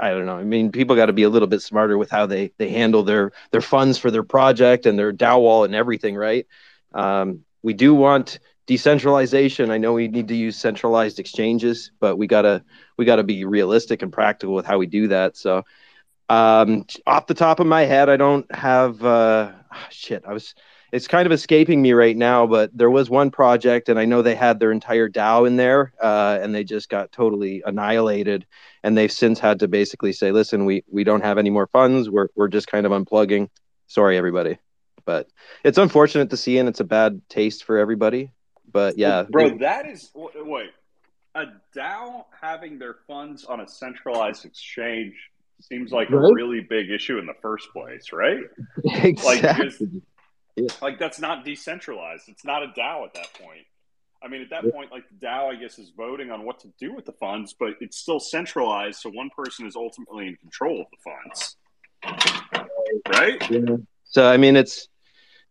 [0.00, 0.36] I don't know.
[0.36, 3.02] I mean, people got to be a little bit smarter with how they they handle
[3.02, 6.46] their their funds for their project and their DAO wallet and everything, right?
[6.94, 9.70] Um, we do want decentralization.
[9.70, 12.64] I know we need to use centralized exchanges, but we gotta
[12.96, 15.36] we gotta be realistic and practical with how we do that.
[15.36, 15.64] So,
[16.28, 19.02] um, off the top of my head, I don't have.
[19.04, 19.52] Uh,
[19.90, 20.54] shit, I was
[20.92, 24.22] it's kind of escaping me right now, but there was one project, and I know
[24.22, 28.46] they had their entire DAO in there, uh, and they just got totally annihilated.
[28.82, 32.08] And they've since had to basically say, "Listen, we we don't have any more funds.
[32.08, 33.50] We're we're just kind of unplugging.
[33.86, 34.58] Sorry, everybody."
[35.04, 35.28] But
[35.64, 38.32] it's unfortunate to see, and it's a bad taste for everybody.
[38.70, 40.70] But yeah, bro, that is wait
[41.34, 41.46] a
[41.76, 45.14] DAO having their funds on a centralized exchange
[45.60, 46.30] seems like right?
[46.30, 48.40] a really big issue in the first place, right?
[48.84, 49.68] Exactly.
[49.80, 50.02] Like,
[50.58, 50.68] yeah.
[50.82, 52.28] Like that's not decentralized.
[52.28, 53.66] It's not a DAO at that point.
[54.22, 54.72] I mean, at that yeah.
[54.72, 57.54] point, like the DAO, I guess, is voting on what to do with the funds,
[57.58, 59.00] but it's still centralized.
[59.00, 61.56] So one person is ultimately in control of the funds,
[63.08, 63.50] right?
[63.50, 63.76] Yeah.
[64.04, 64.88] So I mean, it's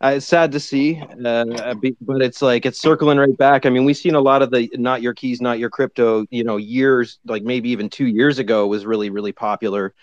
[0.03, 3.65] uh, it's sad to see, uh, but it's like it's circling right back.
[3.65, 6.43] I mean, we've seen a lot of the "not your keys, not your crypto." You
[6.43, 9.93] know, years like maybe even two years ago was really really popular.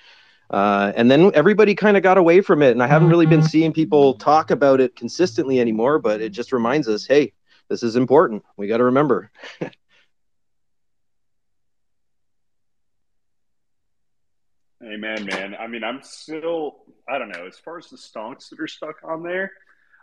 [0.54, 2.70] Uh, and then everybody kind of got away from it.
[2.70, 3.48] And I haven't really been mm-hmm.
[3.48, 7.32] seeing people talk about it consistently anymore, but it just reminds us hey,
[7.68, 8.44] this is important.
[8.56, 9.32] We got to remember.
[14.84, 15.56] Amen, man.
[15.58, 18.94] I mean, I'm still, I don't know, as far as the stonks that are stuck
[19.02, 19.50] on there,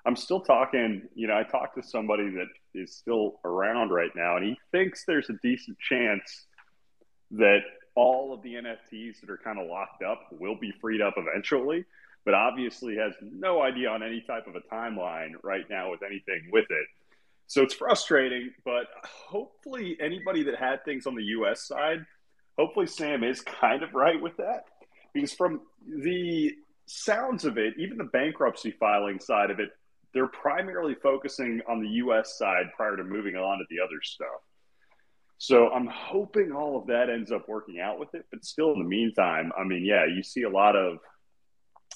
[0.06, 1.04] I'm still talking.
[1.16, 5.06] You know, I talked to somebody that is still around right now, and he thinks
[5.06, 6.48] there's a decent chance
[7.32, 7.62] that
[7.95, 11.86] all of the NFTs that are kind of locked up will be freed up eventually,
[12.25, 16.49] but obviously has no idea on any type of a timeline right now with anything
[16.51, 16.88] with it.
[17.47, 22.06] So it's frustrating, but hopefully anybody that had things on the US side,
[22.58, 24.65] hopefully Sam is kind of right with that.
[25.13, 26.54] Because from the
[26.85, 29.69] sounds of it, even the bankruptcy filing side of it,
[30.13, 34.42] they're primarily focusing on the US side prior to moving on to the other stuff.
[35.42, 38.27] So I'm hoping all of that ends up working out with it.
[38.29, 41.00] But still, in the meantime, I mean, yeah, you see a lot of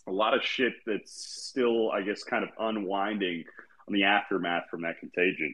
[0.07, 3.43] a lot of shit that's still, I guess, kind of unwinding
[3.87, 5.53] on the aftermath from that contagion.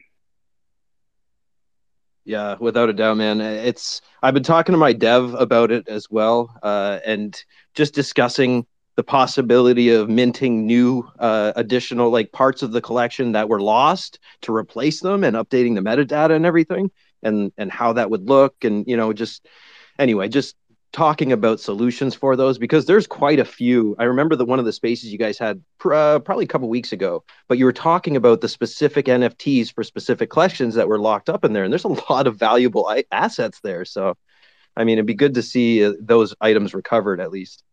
[2.24, 3.42] Yeah, without a doubt, man.
[3.42, 7.38] It's I've been talking to my dev about it as well, uh, and
[7.74, 8.64] just discussing
[8.96, 14.18] the possibility of minting new uh, additional like parts of the collection that were lost
[14.42, 16.90] to replace them and updating the metadata and everything
[17.22, 19.46] and and how that would look and you know just
[19.98, 20.56] anyway just
[20.92, 23.96] talking about solutions for those because there's quite a few.
[23.98, 26.92] I remember that one of the spaces you guys had uh, probably a couple weeks
[26.92, 31.30] ago, but you were talking about the specific NFTs for specific collections that were locked
[31.30, 33.84] up in there, and there's a lot of valuable assets there.
[33.84, 34.16] So,
[34.76, 37.64] I mean, it'd be good to see uh, those items recovered at least.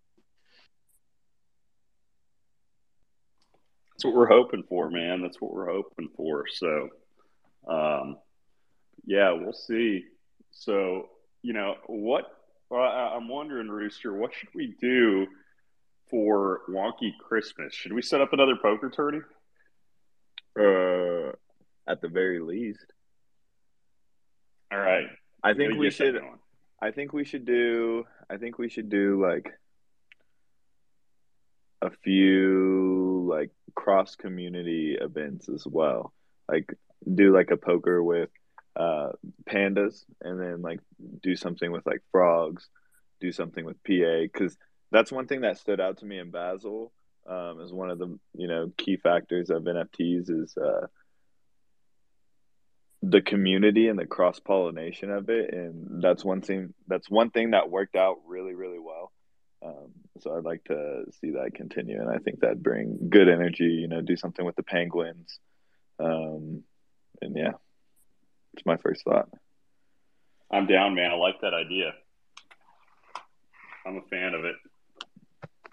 [3.91, 5.21] That's what we're hoping for, man.
[5.21, 6.45] That's what we're hoping for.
[6.47, 6.89] So,
[7.67, 8.17] um,
[9.05, 10.03] yeah, we'll see.
[10.51, 11.07] So,
[11.41, 12.25] you know, what
[12.69, 15.27] well, I'm wondering, Rooster, what should we do
[16.09, 17.73] for Wonky Christmas?
[17.73, 19.21] Should we set up another poker tourney?
[20.59, 21.31] Uh,
[21.87, 22.85] at the very least.
[24.71, 25.07] All right.
[25.43, 26.19] I think we should.
[26.81, 28.05] I think we should do.
[28.29, 29.51] I think we should do like
[31.81, 36.13] a few like cross community events as well.
[36.47, 36.71] Like
[37.11, 38.29] do like a poker with
[38.75, 39.09] uh,
[39.49, 40.79] pandas and then like
[41.21, 42.67] do something with like frogs,
[43.19, 44.57] do something with PA because
[44.91, 46.91] that's one thing that stood out to me in Basel
[47.29, 50.87] um, one of the you know key factors of NFTs is uh,
[53.03, 57.51] the community and the cross pollination of it, and that's one thing that's one thing
[57.51, 59.11] that worked out really really well.
[59.63, 59.91] Um,
[60.21, 63.65] so I'd like to see that continue, and I think that'd bring good energy.
[63.65, 65.39] You know, do something with the penguins,
[65.99, 66.63] um,
[67.21, 67.51] and yeah.
[68.53, 69.29] It's my first thought.
[70.51, 71.11] I'm down, man.
[71.11, 71.93] I like that idea.
[73.85, 74.55] I'm a fan of it.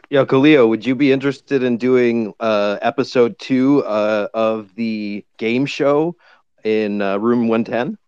[0.09, 5.66] Yeah, Khalil, would you be interested in doing uh, episode two uh, of the game
[5.66, 6.16] show
[6.62, 7.99] in uh, room 110?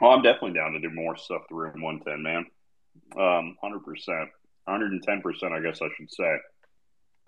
[0.00, 2.46] Oh, I'm definitely down to do more stuff to room 110, man.
[3.16, 4.26] Um, 100%.
[4.68, 6.36] 110%, I guess I should say.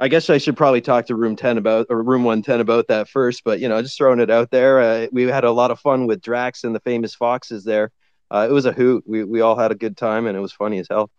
[0.03, 3.07] I guess I should probably talk to room 10 about or room 110 about that
[3.07, 4.81] first, but you know, just throwing it out there.
[4.81, 7.93] Uh, we had a lot of fun with Drax and the famous foxes there.
[8.31, 9.05] Uh, it was a hoot.
[9.07, 11.11] We we all had a good time and it was funny as hell.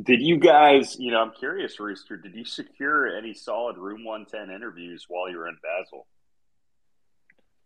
[0.00, 4.54] Did you guys, you know, I'm curious, Rooster, did you secure any solid room 110
[4.54, 6.06] interviews while you were in Basel?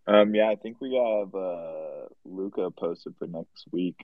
[0.07, 3.97] Um, yeah, I think we have uh, Luca posted for next week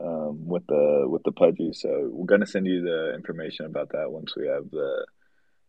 [0.00, 1.72] um, with the with the pudgy.
[1.72, 5.06] So we're gonna send you the information about that once we have the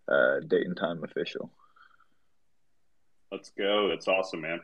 [0.08, 1.52] uh, date and time official.
[3.32, 3.90] Let's go!
[3.92, 4.62] It's awesome, man.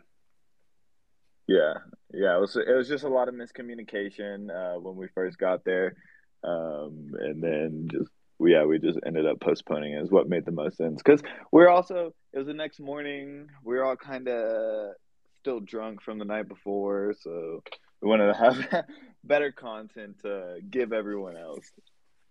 [1.48, 1.74] Yeah,
[2.14, 2.38] yeah.
[2.38, 5.96] It was it was just a lot of miscommunication uh, when we first got there,
[6.44, 8.10] um, and then just
[8.40, 10.02] yeah, we just ended up postponing it.
[10.02, 13.48] Is what made the most sense because we're also it was the next morning.
[13.64, 14.94] We are all kind of
[15.42, 17.64] still drunk from the night before, so
[18.02, 18.86] we wanted to have
[19.24, 21.72] better content to give everyone else.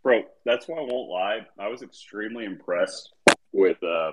[0.03, 1.47] Bro, that's why I won't lie.
[1.59, 3.13] I was extremely impressed
[3.53, 4.13] with, uh,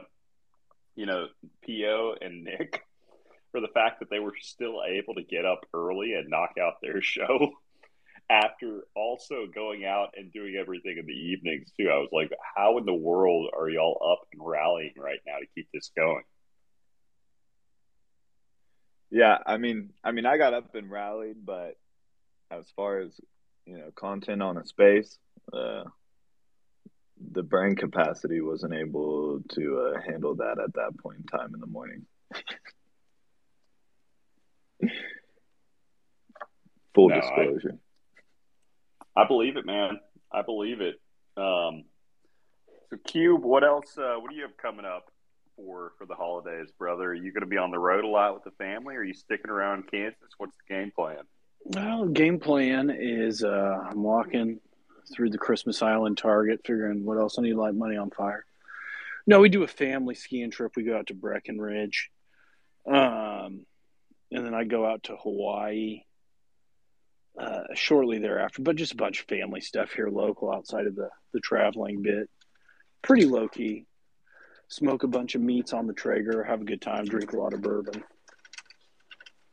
[0.96, 1.28] you know,
[1.66, 2.84] Po and Nick
[3.52, 6.82] for the fact that they were still able to get up early and knock out
[6.82, 7.52] their show
[8.30, 11.90] after also going out and doing everything in the evenings too.
[11.90, 15.46] I was like, how in the world are y'all up and rallying right now to
[15.56, 16.24] keep this going?
[19.10, 21.78] Yeah, I mean, I mean, I got up and rallied, but
[22.52, 23.20] as far as
[23.66, 25.18] you know, content on a space,
[25.54, 25.84] uh,
[27.32, 31.60] the brain capacity wasn't able to uh, handle that at that point in time in
[31.60, 32.06] the morning.
[36.95, 37.78] Full no, disclosure.
[39.16, 40.00] I, I, believe it, man.
[40.32, 40.95] I believe it.
[41.36, 41.86] Um,
[42.89, 43.98] so, Cube, what else?
[43.98, 45.12] Uh, what do you have coming up?
[45.58, 47.10] for for the holidays, brother?
[47.10, 48.95] Are you going to be on the road a lot with the family?
[48.95, 50.30] Are you sticking around Kansas?
[50.38, 51.24] What's the game plan?
[51.70, 54.59] Well, game plan is uh, I'm walking
[55.13, 58.45] through the Christmas Island Target, figuring what else I need to light money on fire.
[59.26, 60.72] No, we do a family skiing trip.
[60.78, 62.09] We go out to Breckenridge,
[62.86, 63.65] um,
[64.32, 66.03] and then I go out to Hawaii
[67.38, 68.61] uh, shortly thereafter.
[68.61, 72.30] But just a bunch of family stuff here, local, outside of the the traveling bit.
[73.01, 73.86] Pretty low key
[74.70, 77.53] smoke a bunch of meats on the Traeger, have a good time, drink a lot
[77.53, 78.03] of bourbon.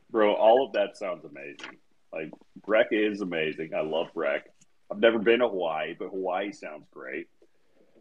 [0.09, 1.79] Bro, all of that sounds amazing.
[2.15, 2.31] Like
[2.65, 3.73] Breck is amazing.
[3.75, 4.45] I love Breck.
[4.89, 7.27] I've never been to Hawaii, but Hawaii sounds great.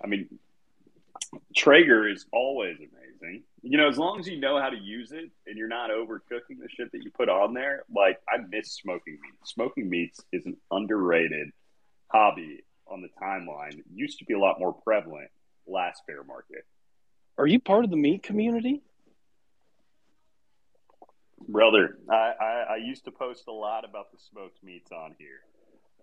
[0.03, 0.29] I mean,
[1.57, 3.43] Traeger is always amazing.
[3.63, 6.61] You know, as long as you know how to use it and you're not overcooking
[6.61, 7.85] the shit that you put on there.
[7.95, 9.35] Like, I miss smoking meat.
[9.45, 11.51] Smoking meats is an underrated
[12.09, 13.79] hobby on the timeline.
[13.79, 15.31] It used to be a lot more prevalent
[15.67, 16.67] last fair market.
[17.39, 18.83] Are you part of the meat community?
[21.49, 25.41] Brother, I, I, I used to post a lot about the smoked meats on here.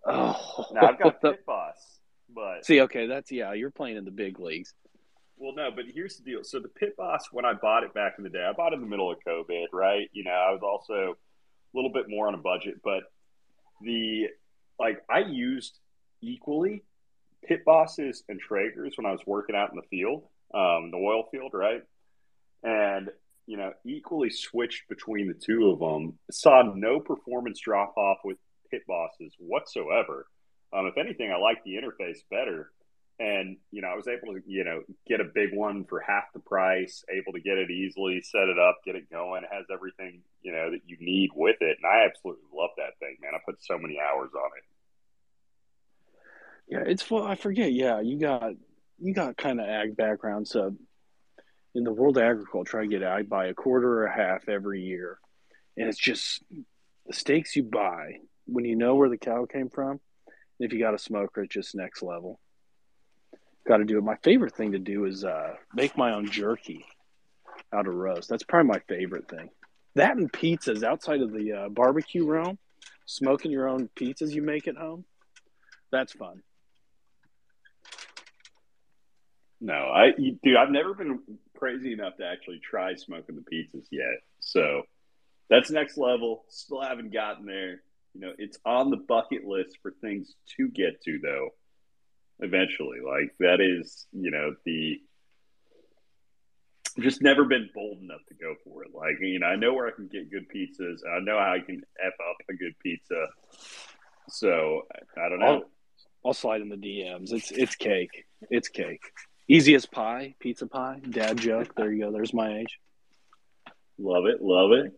[0.06, 2.00] Oh, now I've got Pit Boss,
[2.34, 4.74] but see, okay, that's yeah, you're playing in the big leagues.
[5.38, 6.44] Well, no, but here's the deal.
[6.44, 8.76] So the Pit Boss, when I bought it back in the day, I bought it
[8.76, 10.08] in the middle of COVID, right?
[10.14, 11.16] You know, I was also
[11.74, 13.04] a little bit more on a budget, but
[13.82, 14.28] the
[14.80, 15.80] like I used
[16.22, 16.84] equally
[17.44, 20.24] Pit Bosses and Traegers when I was working out in the field,
[20.54, 21.82] um, the oil field, right?
[22.64, 23.10] And
[23.48, 26.18] you know, equally switched between the two of them.
[26.32, 28.38] Saw no performance drop off with
[28.70, 30.28] Pit Bosses whatsoever.
[30.74, 32.72] Um, if anything, I like the interface better.
[33.20, 36.24] And, you know, I was able to, you know, get a big one for half
[36.34, 39.44] the price, able to get it easily, set it up, get it going.
[39.44, 41.78] It has everything, you know, that you need with it.
[41.84, 43.34] And I absolutely love that thing, man.
[43.36, 44.64] I put so many hours on it.
[46.68, 47.74] Yeah, it's well, I forget.
[47.74, 48.54] Yeah, you got
[48.98, 50.74] you got kind of ag background, so
[51.74, 54.50] in the world of agriculture, I get out, I buy a quarter or a half
[54.50, 55.20] every year,
[55.78, 56.44] and it's just
[57.08, 59.92] the steaks you buy when you know where the cow came from.
[59.92, 60.00] And
[60.60, 62.40] if you got a smoker, it's just next level.
[63.68, 64.04] Got to do it.
[64.04, 66.86] My favorite thing to do is uh, make my own jerky
[67.74, 68.30] out of roast.
[68.30, 69.50] That's probably my favorite thing.
[69.96, 72.58] That and pizzas outside of the uh, barbecue realm,
[73.06, 75.06] smoking your own pizzas you make at home.
[75.92, 76.42] That's fun.
[79.60, 81.20] No, I dude, I've never been
[81.62, 84.22] crazy enough to actually try smoking the pizzas yet.
[84.40, 84.84] So
[85.50, 86.46] that's next level.
[86.50, 87.84] Still haven't gotten there.
[88.14, 91.50] You know, it's on the bucket list for things to get to though.
[92.40, 95.00] Eventually, like that is, you know, the
[97.00, 98.90] just never been bold enough to go for it.
[98.94, 101.00] Like, you know, I know where I can get good pizzas.
[101.08, 103.28] I know how I can f up a good pizza.
[104.30, 105.46] So I don't know.
[105.46, 105.64] I'll,
[106.26, 107.32] I'll slide in the DMs.
[107.32, 108.26] It's it's cake.
[108.50, 109.04] It's cake.
[109.52, 111.76] Easiest pie, pizza pie, dad joke.
[111.76, 112.12] There you go.
[112.14, 112.80] There's my age.
[114.00, 114.94] Love it, love it.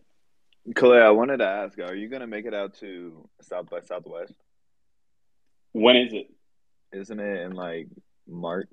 [0.76, 4.32] Clay, I wanted to ask, are you gonna make it out to South by Southwest?
[5.72, 6.30] When is it?
[6.92, 7.88] Isn't it in like
[8.28, 8.68] March?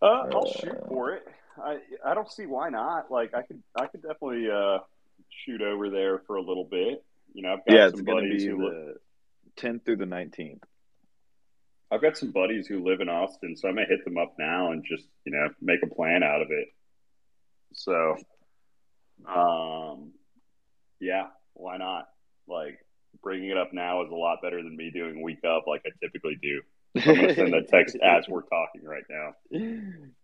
[0.00, 1.26] Uh, I'll uh, shoot for it.
[1.60, 3.10] I I don't see why not.
[3.10, 4.78] Like I could I could definitely uh,
[5.44, 7.04] shoot over there for a little bit.
[7.32, 8.94] You know, I've got yeah, it's gonna be the
[9.56, 10.62] tenth through the nineteenth.
[11.94, 14.72] I've got some buddies who live in Austin, so I may hit them up now
[14.72, 16.68] and just you know make a plan out of it.
[17.72, 18.16] So,
[19.28, 20.12] um,
[21.00, 22.08] yeah, why not?
[22.48, 22.78] Like
[23.22, 25.90] bringing it up now is a lot better than me doing week up like I
[26.02, 26.62] typically do.
[26.96, 29.34] I'm gonna send that text as we're talking right now.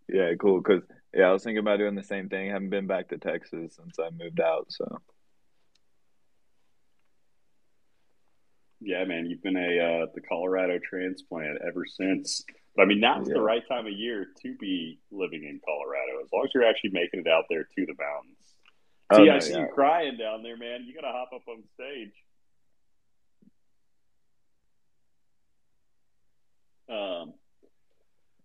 [0.09, 0.61] Yeah, cool.
[0.61, 0.83] Because
[1.15, 2.51] yeah, I was thinking about doing the same thing.
[2.51, 5.01] I haven't been back to Texas since I moved out, so
[8.81, 12.45] Yeah, man, you've been a uh, the Colorado transplant ever since.
[12.75, 13.35] But I mean, now's yeah.
[13.35, 16.91] the right time of year to be living in Colorado, as long as you're actually
[16.91, 18.37] making it out there to the mountains.
[19.11, 19.61] Oh, See, no, I see yeah.
[19.61, 20.85] you crying down there, man.
[20.87, 22.13] You got to hop up on stage.
[26.89, 27.35] Um,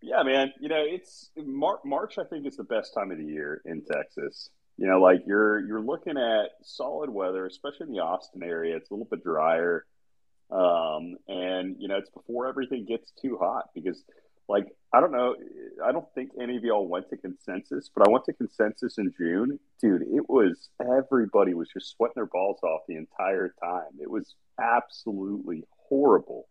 [0.02, 0.54] yeah, man.
[0.60, 2.18] You know, it's Mar- March.
[2.18, 4.50] I think is the best time of the year in Texas.
[4.78, 8.76] You know, like you're you're looking at solid weather, especially in the Austin area.
[8.76, 9.86] It's a little bit drier.
[10.52, 14.04] Um, and you know, it's before everything gets too hot because,
[14.48, 15.36] like, I don't know,
[15.84, 19.14] I don't think any of y'all went to consensus, but I went to consensus in
[19.18, 20.04] June, dude.
[20.04, 24.00] It was everybody was just sweating their balls off the entire time.
[24.00, 26.48] It was absolutely horrible.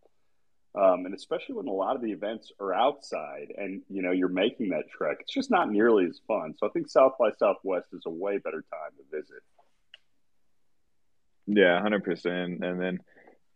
[0.76, 4.28] Um, and especially when a lot of the events are outside and you know you're
[4.28, 7.86] making that trek it's just not nearly as fun so i think south by southwest
[7.92, 9.40] is a way better time to visit
[11.46, 12.98] yeah 100% and then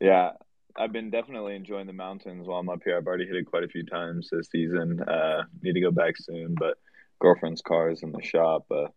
[0.01, 0.30] yeah,
[0.76, 2.96] I've been definitely enjoying the mountains while I'm up here.
[2.96, 5.01] I've already hit it quite a few times this season.
[5.01, 6.78] Uh, need to go back soon, but
[7.18, 8.88] girlfriend's car is in the shop, uh,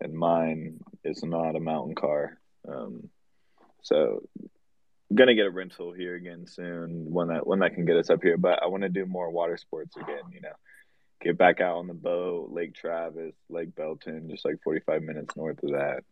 [0.00, 2.38] and mine is not a mountain car.
[2.66, 3.10] Um,
[3.82, 4.22] so
[5.10, 8.10] I'm gonna get a rental here again soon when that when that can get us
[8.10, 8.38] up here.
[8.38, 10.22] But I want to do more water sports again.
[10.32, 10.54] You know,
[11.20, 15.62] get back out on the boat, Lake Travis, Lake Belton, just like 45 minutes north
[15.62, 16.04] of that.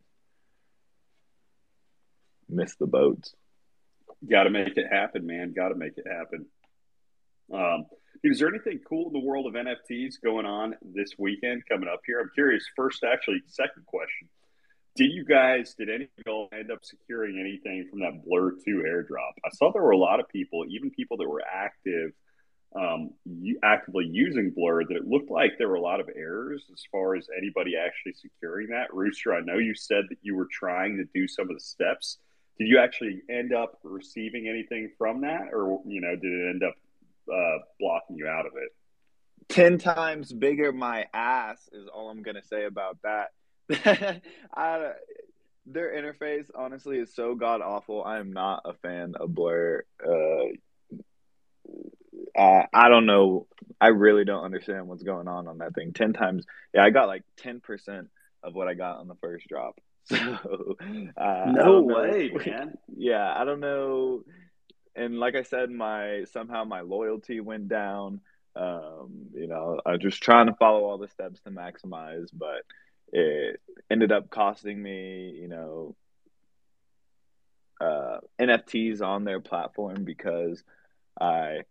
[2.48, 3.34] Miss the boats.
[4.26, 5.52] Got to make it happen, man.
[5.54, 6.46] Got to make it happen.
[7.52, 7.86] Um,
[8.24, 12.00] is there anything cool in the world of NFTs going on this weekend coming up
[12.04, 12.20] here?
[12.20, 12.64] I'm curious.
[12.74, 14.28] First, actually, second question:
[14.96, 18.82] Did you guys, did any of y'all end up securing anything from that Blur Two
[18.86, 19.32] airdrop?
[19.44, 22.10] I saw there were a lot of people, even people that were active,
[22.74, 23.10] um,
[23.62, 27.14] actively using Blur, that it looked like there were a lot of errors as far
[27.14, 28.92] as anybody actually securing that.
[28.92, 32.18] Rooster, I know you said that you were trying to do some of the steps
[32.58, 36.62] did you actually end up receiving anything from that, or you know, did it end
[36.62, 36.74] up
[37.32, 38.72] uh, blocking you out of it?
[39.48, 43.32] ten times bigger my ass is all I'm gonna say about that.
[44.54, 44.92] I,
[45.66, 48.04] their interface honestly is so god awful.
[48.04, 49.84] I am not a fan of Blur.
[50.04, 50.98] Uh,
[52.36, 53.46] I, I don't know.
[53.80, 55.92] I really don't understand what's going on on that thing.
[55.92, 58.08] Ten times, yeah, I got like ten percent
[58.42, 59.78] of what I got on the first drop.
[60.16, 60.76] So
[61.16, 62.78] uh, no way, man.
[62.96, 64.24] Yeah, I don't know.
[64.96, 68.20] And like I said, my somehow my loyalty went down.
[68.56, 72.62] Um, you know, I was just trying to follow all the steps to maximize, but
[73.12, 75.94] it ended up costing me, you know,
[77.80, 80.62] uh, NFTs on their platform because
[81.20, 81.62] I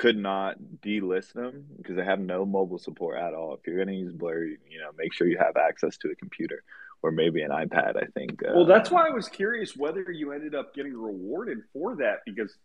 [0.00, 3.52] could not delist them because they have no mobile support at all.
[3.52, 6.14] If you're going to use Blur, you know, make sure you have access to a
[6.14, 6.64] computer
[7.02, 7.98] or maybe an iPad.
[7.98, 8.42] I think.
[8.42, 12.20] Uh, well, that's why I was curious whether you ended up getting rewarded for that
[12.24, 12.56] because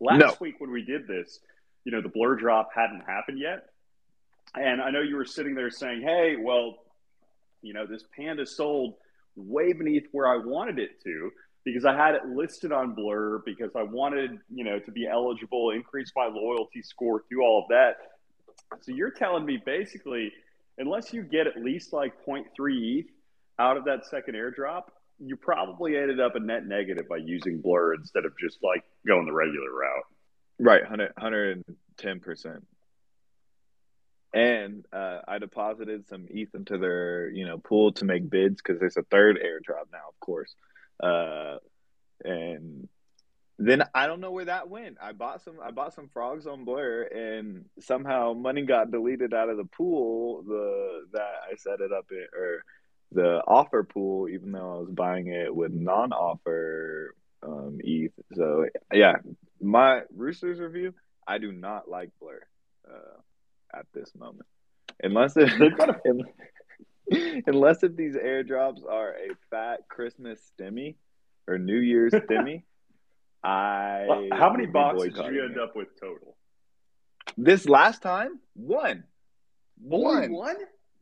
[0.00, 0.36] last no.
[0.40, 1.38] week when we did this,
[1.84, 3.66] you know, the Blur drop hadn't happened yet,
[4.56, 6.78] and I know you were sitting there saying, "Hey, well,
[7.62, 8.94] you know, this panda sold
[9.36, 11.30] way beneath where I wanted it to."
[11.66, 15.70] Because I had it listed on Blur, because I wanted, you know, to be eligible,
[15.70, 17.96] increase my loyalty score, do all of that.
[18.82, 20.32] So you're telling me basically,
[20.78, 22.44] unless you get at least like 0.3
[23.00, 23.06] ETH
[23.58, 24.84] out of that second airdrop,
[25.18, 29.26] you probably ended up a net negative by using Blur instead of just like going
[29.26, 30.04] the regular route.
[30.60, 32.62] Right, 100, 110%.
[34.32, 38.78] And uh, I deposited some ETH into their, you know, pool to make bids because
[38.78, 40.54] there's a third airdrop now, of course.
[41.02, 41.56] Uh,
[42.24, 42.88] and
[43.58, 44.98] then I don't know where that went.
[45.00, 49.48] I bought some I bought some frogs on Blur and somehow money got deleted out
[49.48, 52.62] of the pool the that I set it up in or
[53.12, 58.12] the offer pool, even though I was buying it with non-offer um, ETH.
[58.34, 59.16] So yeah,
[59.60, 60.92] my Roosters review,
[61.26, 62.40] I do not like Blur
[62.88, 64.46] uh, at this moment,
[65.02, 65.50] unless it,
[67.46, 70.96] unless if these airdrops are a fat Christmas stimmy
[71.46, 72.62] or New Year's stimmy.
[73.44, 75.58] I well, how many boxes did you end it.
[75.58, 76.36] up with total?
[77.36, 79.04] This last time, one.
[79.80, 80.32] One.
[80.32, 80.56] one?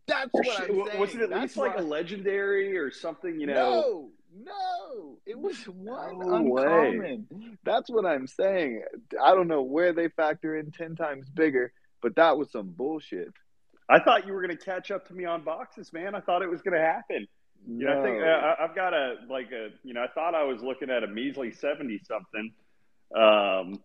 [0.07, 0.99] That's what I'm saying.
[0.99, 3.41] Was it at That's least like a legendary or something?
[3.41, 3.55] You know?
[3.55, 4.11] No,
[4.45, 7.27] no, it was one no uncommon.
[7.31, 7.57] Way.
[7.65, 8.83] That's what I'm saying.
[9.23, 13.33] I don't know where they factor in ten times bigger, but that was some bullshit.
[13.89, 16.15] I thought you were going to catch up to me on boxes, man.
[16.15, 17.27] I thought it was going to happen.
[17.67, 17.79] No.
[17.79, 20.45] You know, I think uh, I've got a like a you know I thought I
[20.45, 22.53] was looking at a measly seventy something.
[23.15, 23.81] Um,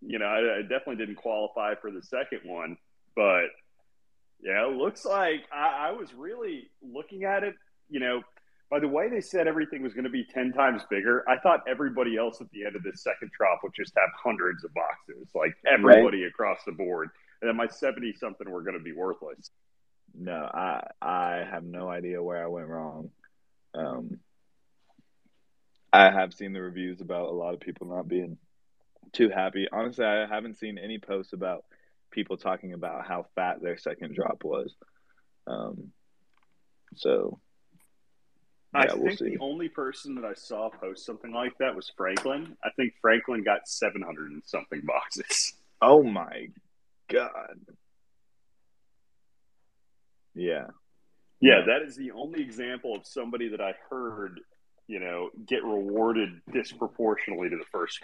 [0.00, 2.76] you know, I, I definitely didn't qualify for the second one,
[3.14, 3.48] but
[4.42, 7.54] yeah, it looks like I, I, was really looking at it.
[7.90, 8.22] You know,
[8.70, 11.60] by the way they said everything was going to be ten times bigger, I thought
[11.68, 15.28] everybody else at the end of this second drop would just have hundreds of boxes,
[15.34, 16.28] like everybody right.
[16.28, 17.10] across the board,
[17.40, 19.50] and then my seventy something were going to be worthless.
[20.14, 23.10] No, I I have no idea where I went wrong.
[23.74, 24.18] Um,
[25.92, 28.38] I have seen the reviews about a lot of people not being
[29.12, 29.68] too happy.
[29.72, 31.64] Honestly, I haven't seen any posts about
[32.10, 34.74] people talking about how fat their second drop was.
[35.46, 35.92] Um,
[36.96, 37.40] so
[38.74, 39.30] yeah, I we'll think see.
[39.30, 42.56] the only person that I saw post something like that was Franklin.
[42.64, 45.54] I think Franklin got 700 and something boxes.
[45.82, 46.48] Oh my
[47.10, 47.58] god.
[50.34, 50.66] Yeah.
[51.40, 54.40] Yeah, that is the only example of somebody that I heard,
[54.86, 58.00] you know, get rewarded disproportionately to the first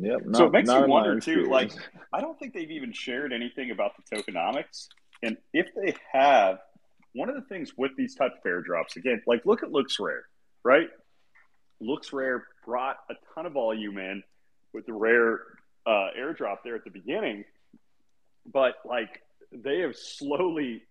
[0.00, 0.26] Yep.
[0.26, 1.50] Not, so it makes you wonder too.
[1.50, 1.72] Like,
[2.12, 4.88] I don't think they've even shared anything about the tokenomics,
[5.22, 6.58] and if they have,
[7.14, 10.22] one of the things with these type of airdrops, again, like look at LooksRare,
[10.62, 10.88] right?
[11.82, 14.22] LooksRare brought a ton of volume in
[14.72, 15.40] with the rare
[15.88, 17.44] uh, airdrop there at the beginning,
[18.46, 19.22] but like
[19.52, 20.82] they have slowly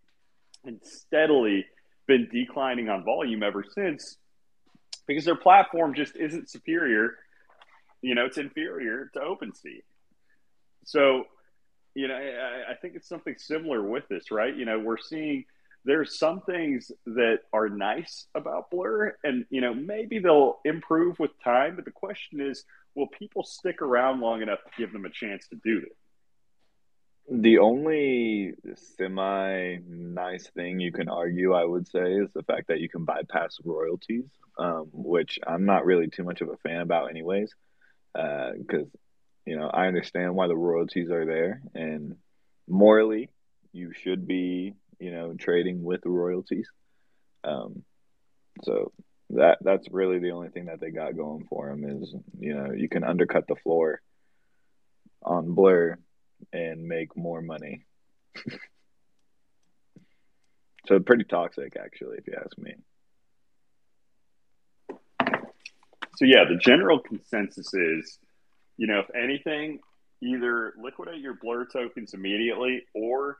[0.65, 1.65] and steadily
[2.07, 4.17] been declining on volume ever since
[5.05, 7.15] because their platform just isn't superior
[8.01, 9.81] you know, it's inferior to OpenSea.
[10.85, 11.25] So,
[11.95, 14.55] you know, I, I think it's something similar with this, right?
[14.55, 15.45] You know, we're seeing
[15.87, 21.31] there's some things that are nice about Blur, and you know, maybe they'll improve with
[21.43, 21.75] time.
[21.75, 22.63] But the question is,
[22.93, 25.95] will people stick around long enough to give them a chance to do it?
[27.29, 28.53] The only
[28.97, 33.05] semi nice thing you can argue, I would say, is the fact that you can
[33.05, 34.25] bypass royalties,
[34.59, 37.53] um, which I'm not really too much of a fan about, anyways
[38.13, 38.97] because uh,
[39.45, 42.15] you know I understand why the royalties are there, and
[42.67, 43.29] morally,
[43.71, 46.69] you should be you know trading with royalties.
[47.43, 47.83] Um,
[48.63, 48.91] so
[49.31, 52.71] that that's really the only thing that they got going for them is you know
[52.71, 54.01] you can undercut the floor
[55.23, 55.97] on Blur
[56.53, 57.85] and make more money.
[60.87, 62.75] so pretty toxic, actually, if you ask me.
[66.17, 68.17] So yeah, the general consensus is,
[68.77, 69.79] you know, if anything,
[70.21, 73.37] either liquidate your blur tokens immediately, or,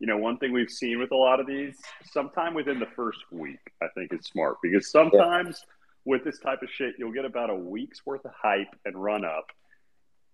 [0.00, 1.76] you know, one thing we've seen with a lot of these,
[2.10, 5.72] sometime within the first week, I think is smart because sometimes yeah.
[6.06, 9.26] with this type of shit, you'll get about a week's worth of hype and run
[9.26, 9.46] up,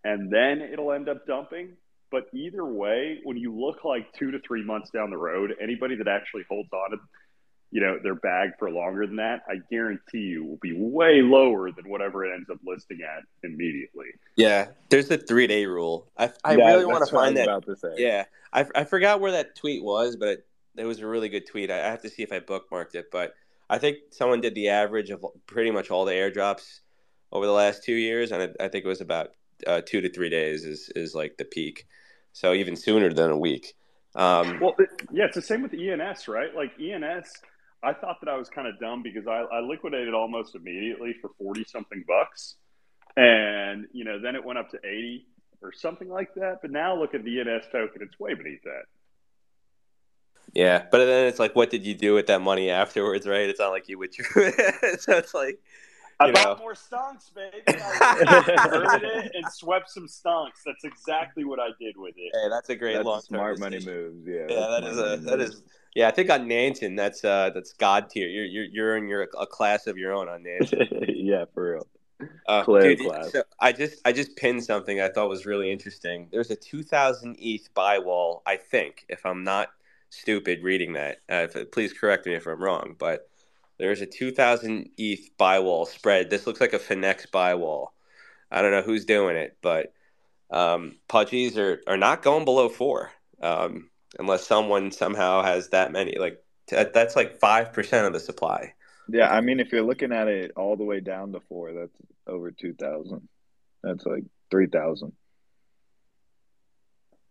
[0.05, 1.77] and then it'll end up dumping.
[2.13, 5.97] But either way, when you look like two to three months down the road, anybody
[5.97, 6.99] that actually holds on to
[7.73, 11.73] you know their bag for longer than that, I guarantee you will be way lower
[11.73, 14.07] than whatever it ends up listing at immediately.
[14.37, 16.07] Yeah, there's the three day rule.
[16.17, 17.95] I, I yeah, really want to find that.
[17.99, 21.47] Yeah, I, I forgot where that tweet was, but it, it was a really good
[21.47, 21.71] tweet.
[21.71, 23.35] I, I have to see if I bookmarked it, but
[23.69, 26.81] I think someone did the average of pretty much all the airdrops
[27.33, 29.31] over the last two years, and I, I think it was about
[29.67, 31.87] uh, two to three days is is like the peak.
[32.33, 33.75] So even sooner than a week.
[34.15, 34.75] Um, well,
[35.11, 36.55] yeah, it's the same with ENS, right?
[36.55, 37.33] Like ENS
[37.83, 41.31] I thought that I was kind of dumb because I, I liquidated almost immediately for
[41.39, 42.57] 40 something bucks.
[43.17, 45.27] And, you know, then it went up to 80
[45.67, 46.61] or something like that.
[46.63, 48.85] But now look at the ENS token, it's way beneath that.
[50.55, 53.49] Yeah, but then it's like, what did you do with that money afterwards, right?
[53.49, 54.25] It's not like you withdrew
[54.59, 55.03] it.
[55.03, 55.59] so it's like,
[56.19, 57.63] I bought more stonks, baby.
[57.69, 60.63] I it and swept some stonks.
[60.65, 62.33] That's exactly what I did with it.
[62.33, 64.27] Hey, that's a great long smart money move.
[64.27, 65.63] Yeah, yeah, that is a that is
[65.95, 68.29] yeah, I think on Nansen, that's uh, that's god tier.
[68.29, 70.87] You're you're you're in your a class of your own on Nansen.
[71.09, 71.87] yeah, for real.
[72.47, 73.01] Uh, dude.
[73.31, 76.29] So I just I just pinned something I thought was really interesting.
[76.31, 78.43] There's a 2,000 ETH buy wall.
[78.47, 79.69] I think, if I'm not
[80.11, 82.95] stupid reading that, uh, if, please correct me if I'm wrong.
[82.99, 83.29] But
[83.79, 86.31] there's a 2,000 ETH buy wall spread.
[86.31, 87.93] This looks like a Finex buy wall.
[88.51, 89.93] I don't know who's doing it, but
[90.51, 93.11] um, pudgies are are not going below four.
[93.43, 96.17] Um, unless someone somehow has that many.
[96.19, 98.75] Like that's like five percent of the supply.
[99.09, 101.97] Yeah, I mean, if you're looking at it all the way down to four, that's
[102.27, 103.29] over two thousand.
[103.83, 105.13] That's like three thousand.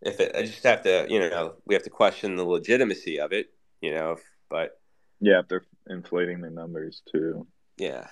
[0.02, 3.34] If it, I just have to, you know, we have to question the legitimacy of
[3.34, 3.48] it,
[3.82, 4.18] you know,
[4.50, 4.80] but
[5.20, 7.48] yeah, if they're inflating the numbers too.
[7.78, 8.08] Yeah,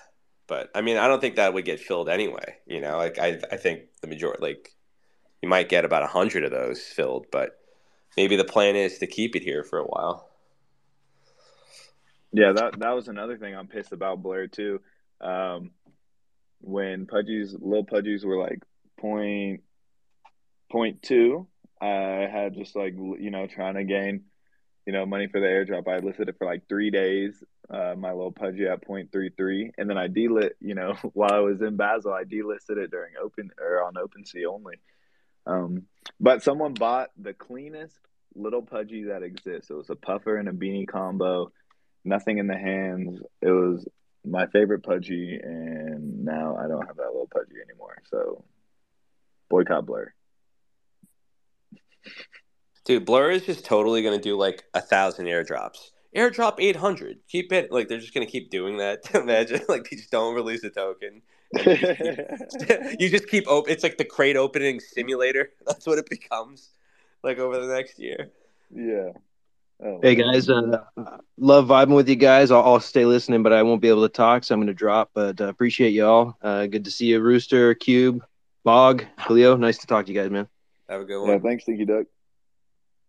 [0.46, 2.56] but I mean, I don't think that would get filled anyway.
[2.66, 4.74] You know, like I, I think the majority, like
[5.42, 7.58] you might get about a hundred of those filled, but
[8.16, 10.28] maybe the plan is to keep it here for a while.
[12.34, 14.80] Yeah, that that was another thing I'm pissed about Blur too.
[15.20, 15.70] Um,
[16.60, 18.58] when Pudgies, little Pudgies were like
[18.98, 19.62] point
[20.70, 21.46] point two,
[21.80, 24.24] I had just like you know trying to gain
[24.84, 25.86] you know money for the airdrop.
[25.86, 27.40] I listed it for like three days.
[27.70, 30.54] Uh, my little Pudgy at point three three, and then I delit.
[30.60, 34.52] You know, while I was in Basel, I delisted it during open or on OpenSea
[34.52, 34.74] only.
[35.46, 35.84] Um,
[36.18, 37.96] but someone bought the cleanest
[38.34, 39.70] little pudgy that exists.
[39.70, 41.52] It was a puffer and a beanie combo,
[42.04, 43.20] nothing in the hands.
[43.40, 43.86] It was
[44.24, 48.02] my favorite pudgy, and now I don't have that little pudgy anymore.
[48.10, 48.44] So
[49.48, 50.12] boycott Blur.
[52.84, 55.90] Dude, Blur is just totally gonna do like a thousand airdrops.
[56.14, 57.18] Airdrop eight hundred.
[57.28, 59.02] Keep it like they're just gonna keep doing that.
[59.14, 61.22] Imagine like they just don't release a token.
[62.98, 63.72] you just keep open.
[63.72, 65.50] It's like the crate opening simulator.
[65.66, 66.70] That's what it becomes,
[67.22, 68.30] like over the next year.
[68.74, 69.12] Yeah.
[69.82, 70.84] Oh, hey guys, uh,
[71.36, 72.50] love vibing with you guys.
[72.50, 74.74] I'll, I'll, stay listening, but I won't be able to talk, so I'm going to
[74.74, 75.10] drop.
[75.14, 76.36] But uh, appreciate y'all.
[76.40, 78.24] Uh, good to see you, Rooster, Cube,
[78.62, 79.56] Bog, Leo.
[79.56, 80.48] Nice to talk to you guys, man.
[80.88, 81.30] Have a good one.
[81.30, 82.06] Yeah, thanks, Thank you, Duck.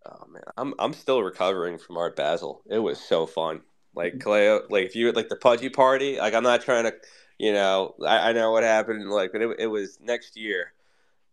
[0.07, 2.61] Oh man, I'm I'm still recovering from Art Basel.
[2.69, 3.61] It was so fun.
[3.95, 6.93] Like Cleo, like if you like the pudgy party, like I'm not trying to
[7.37, 9.09] you know, I, I know what happened.
[9.09, 10.73] Like, but it, it was next year.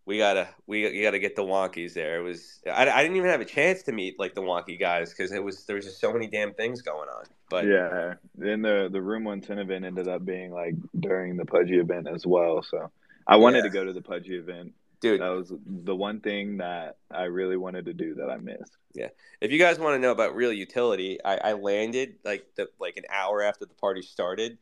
[0.05, 2.19] We gotta we you gotta get the wonkies there.
[2.19, 5.11] It was I, I didn't even have a chance to meet like the wonky guys
[5.11, 7.25] because it was there was just so many damn things going on.
[7.49, 11.45] But yeah, then the the room one ten event ended up being like during the
[11.45, 12.63] pudgy event as well.
[12.63, 12.91] So
[13.27, 13.63] I wanted yeah.
[13.65, 14.73] to go to the pudgy event.
[15.01, 18.77] Dude, that was the one thing that I really wanted to do that I missed.
[18.95, 19.09] Yeah,
[19.41, 22.97] if you guys want to know about real utility, I, I landed like the like
[22.97, 24.59] an hour after the party started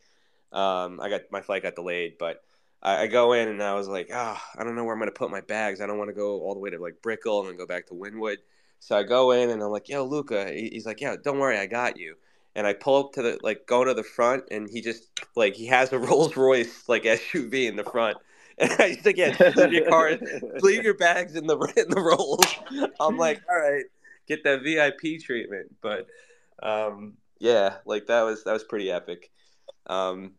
[0.52, 2.42] um, I got my flight got delayed, but
[2.82, 5.00] I, I go in and I was like, ah, oh, I don't know where I'm
[5.00, 5.80] gonna put my bags.
[5.80, 7.86] I don't want to go all the way to like Brickell and then go back
[7.88, 8.36] to Wynwood.
[8.80, 10.50] So I go in and I'm like, yo, Luca.
[10.50, 12.16] He's like, yeah, don't worry, I got you.
[12.54, 15.54] And I pull up to the like go to the front, and he just like
[15.54, 18.16] he has a Rolls Royce like SUV in the front.
[18.58, 20.18] And I just like, yeah, leave your car,
[20.60, 22.44] leave your bags in the in the rolls.
[23.00, 23.86] I'm like, all right,
[24.28, 25.74] get that VIP treatment.
[25.80, 26.06] But
[26.62, 29.30] um, yeah, like that was that was pretty epic.
[29.86, 30.32] Um,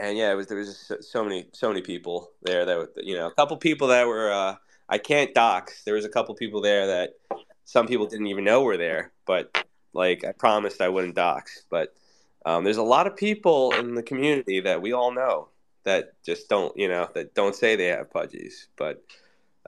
[0.00, 3.16] and yeah, it was there was just so many so many people there that you
[3.16, 4.56] know a couple people that were uh,
[4.88, 5.84] I can't dox.
[5.84, 7.10] There was a couple people there that
[7.64, 11.62] some people didn't even know were there, but like I promised I wouldn't dox.
[11.70, 11.94] But
[12.44, 15.48] um, there's a lot of people in the community that we all know
[15.84, 19.02] that just don't, you know, that don't say they have pudgies, but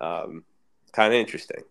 [0.01, 0.45] um,
[0.93, 1.62] kind of interesting.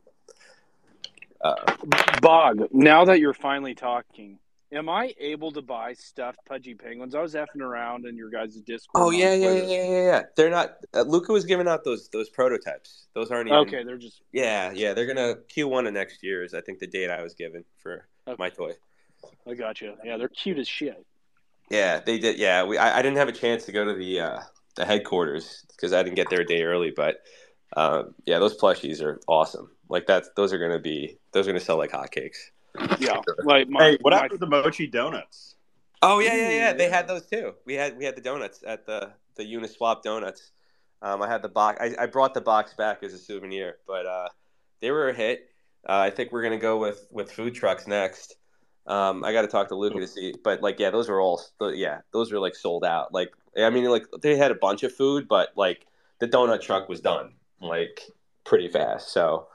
[1.42, 1.76] Uh,
[2.22, 4.40] Bog, now that you're finally talking,
[4.76, 7.16] am I able to buy stuffed pudgy penguins?
[7.16, 9.04] I was effing around in your guys' Discord.
[9.04, 10.22] Oh yeah, yeah, yeah, yeah, yeah.
[10.36, 10.78] They're not.
[10.94, 13.08] Uh, Luca was giving out those those prototypes.
[13.14, 13.60] Those aren't even.
[13.60, 14.22] Okay, they're just.
[14.32, 14.94] Yeah, yeah.
[14.94, 18.08] They're gonna Q1 of next year is I think the date I was given for
[18.28, 18.36] okay.
[18.38, 18.74] my toy.
[19.48, 19.96] I got you.
[20.04, 21.04] Yeah, they're cute as shit.
[21.70, 22.38] Yeah, they did.
[22.38, 22.78] Yeah, we.
[22.78, 24.40] I, I didn't have a chance to go to the uh,
[24.76, 27.18] the headquarters because I didn't get there a day early, but
[27.76, 29.72] uh, yeah, those plushies are awesome.
[29.90, 32.38] Like that's those are gonna be those are gonna sell like hotcakes.
[33.00, 35.56] Yeah, like my, hey, what my, happened to the mochi donuts?
[36.02, 36.74] Oh yeah, yeah, yeah.
[36.74, 37.54] They had those too.
[37.66, 40.52] We had we had the donuts at the the Uniswap donuts.
[41.02, 41.80] Um, I had the box.
[41.82, 44.30] I, I brought the box back as a souvenir, but uh,
[44.82, 45.50] they were a hit.
[45.88, 48.36] Uh, I think we're gonna go with with food trucks next.
[48.88, 51.42] Um, I got to talk to Luca to see, but like, yeah, those were all,
[51.60, 53.12] yeah, those were like sold out.
[53.12, 55.88] Like, I mean, like they had a bunch of food, but like
[56.20, 58.02] the donut truck was done like
[58.44, 59.12] pretty fast.
[59.12, 59.48] So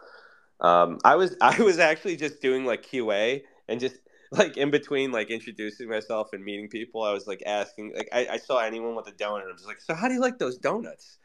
[0.60, 3.96] um, I was, I was actually just doing like QA and just
[4.32, 8.26] like in between like introducing myself and meeting people, I was like asking, like I,
[8.32, 10.58] I saw anyone with a donut, I'm just like, so how do you like those
[10.58, 11.18] donuts?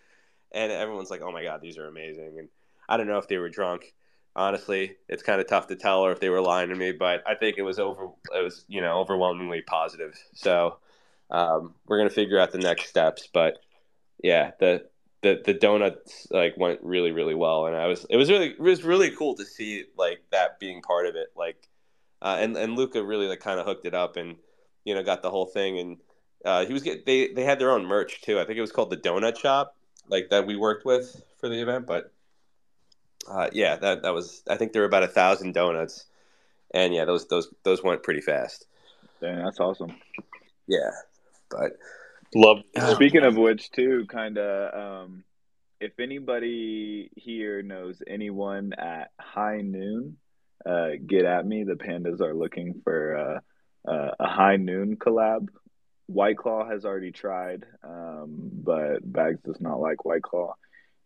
[0.52, 2.36] And everyone's like, oh my god, these are amazing.
[2.40, 2.50] And
[2.88, 3.94] I don't know if they were drunk
[4.36, 4.98] honestly.
[5.08, 7.36] It's kind of tough to tell or if they were lying to me, but I
[7.36, 8.08] think it was over.
[8.34, 10.18] It was you know overwhelmingly positive.
[10.34, 10.78] So
[11.32, 13.28] um, we're gonna figure out the next steps.
[13.32, 13.60] But
[14.22, 14.88] yeah, the
[15.26, 18.60] the the donuts like went really really well, and I was it was really it
[18.60, 21.30] was really cool to see like that being part of it.
[21.36, 21.68] Like
[22.22, 24.36] uh, and and Luca really like kind of hooked it up and
[24.84, 25.98] you know got the whole thing and.
[26.44, 28.40] Uh, he was get, they they had their own merch too.
[28.40, 29.76] I think it was called the Donut Shop,
[30.10, 31.88] like that we worked with for the event.
[31.88, 32.14] But
[33.28, 34.44] uh, yeah, that that was.
[34.48, 36.06] I think there were about a thousand donuts,
[36.70, 38.68] and yeah, those those those went pretty fast.
[39.22, 39.96] Dang, that's awesome.
[40.68, 40.92] Yeah,
[41.50, 41.80] but
[42.34, 42.58] love.
[42.94, 45.06] Speaking of which, too, kind of.
[45.06, 45.24] Um,
[45.80, 50.18] if anybody here knows anyone at High Noon,
[50.66, 51.64] uh, get at me.
[51.64, 53.18] The pandas are looking for
[53.88, 55.50] uh, uh, a High Noon collab.
[56.08, 60.54] White Claw has already tried, um, but Bags does not like White Claw.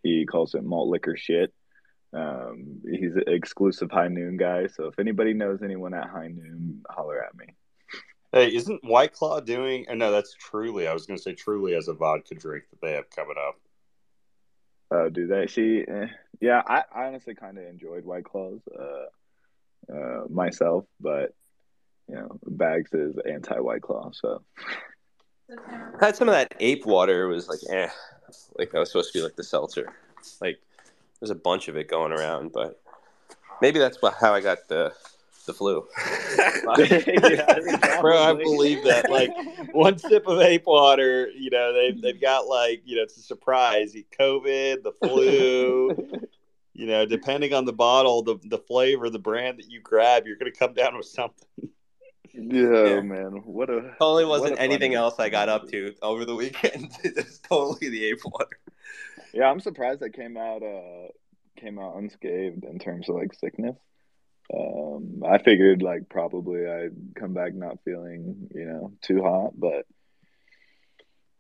[0.04, 1.54] He calls it malt liquor shit.
[2.12, 4.68] Um, he's an exclusive High Noon guy.
[4.68, 7.46] So if anybody knows anyone at High Noon, holler at me.
[8.32, 9.88] Hey, isn't White Claw doing?
[9.90, 10.88] Oh, no, that's Truly.
[10.88, 13.60] I was going to say Truly as a vodka drink that they have coming up.
[14.92, 15.48] Oh, do they?
[15.48, 16.08] See, eh,
[16.40, 21.34] yeah, I, I honestly kind of enjoyed White Claws uh, uh, myself, but
[22.08, 24.42] you know, Bags is anti White Claw, so.
[26.02, 27.24] I had some of that ape water.
[27.24, 27.90] It was like, eh,
[28.58, 29.92] like that was supposed to be like the seltzer,
[30.42, 30.60] like
[31.20, 32.80] there's a bunch of it going around, but
[33.62, 34.94] maybe that's how I got the
[35.50, 35.88] the flu.
[36.78, 39.10] yeah, Bro, I believe that.
[39.10, 39.32] Like
[39.74, 43.22] one sip of ape water, you know, they they've got like, you know, it's a
[43.22, 43.96] surprise.
[44.20, 45.96] COVID, the flu.
[46.74, 50.38] you know, depending on the bottle, the the flavor, the brand that you grab, you're
[50.38, 51.48] gonna come down with something.
[52.34, 53.42] Yeah, yeah, man.
[53.44, 56.92] What a totally wasn't anything else I got up to over the weekend.
[57.04, 58.60] it's totally the ape water.
[59.34, 61.08] Yeah, I'm surprised that came out uh
[61.58, 63.76] came out unscathed in terms of like sickness.
[64.54, 69.86] Um, I figured like probably I'd come back not feeling you know too hot, but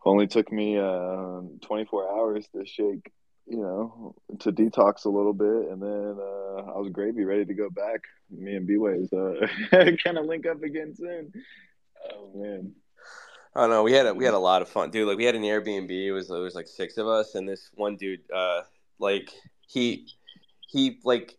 [0.06, 3.12] only took me uh 24 hours to shake
[3.48, 7.54] you know to detox a little bit, and then uh, I was gravy ready to
[7.54, 8.02] go back.
[8.30, 11.34] Me and B-Ways uh, kind of link up again soon.
[12.14, 12.74] Oh man.
[13.56, 15.08] I oh, no, we had a we had a lot of fun, dude.
[15.08, 15.90] Like we had an Airbnb.
[15.90, 18.62] It was it was like six of us, and this one dude, uh,
[19.00, 19.32] like
[19.68, 20.08] he
[20.68, 21.36] he like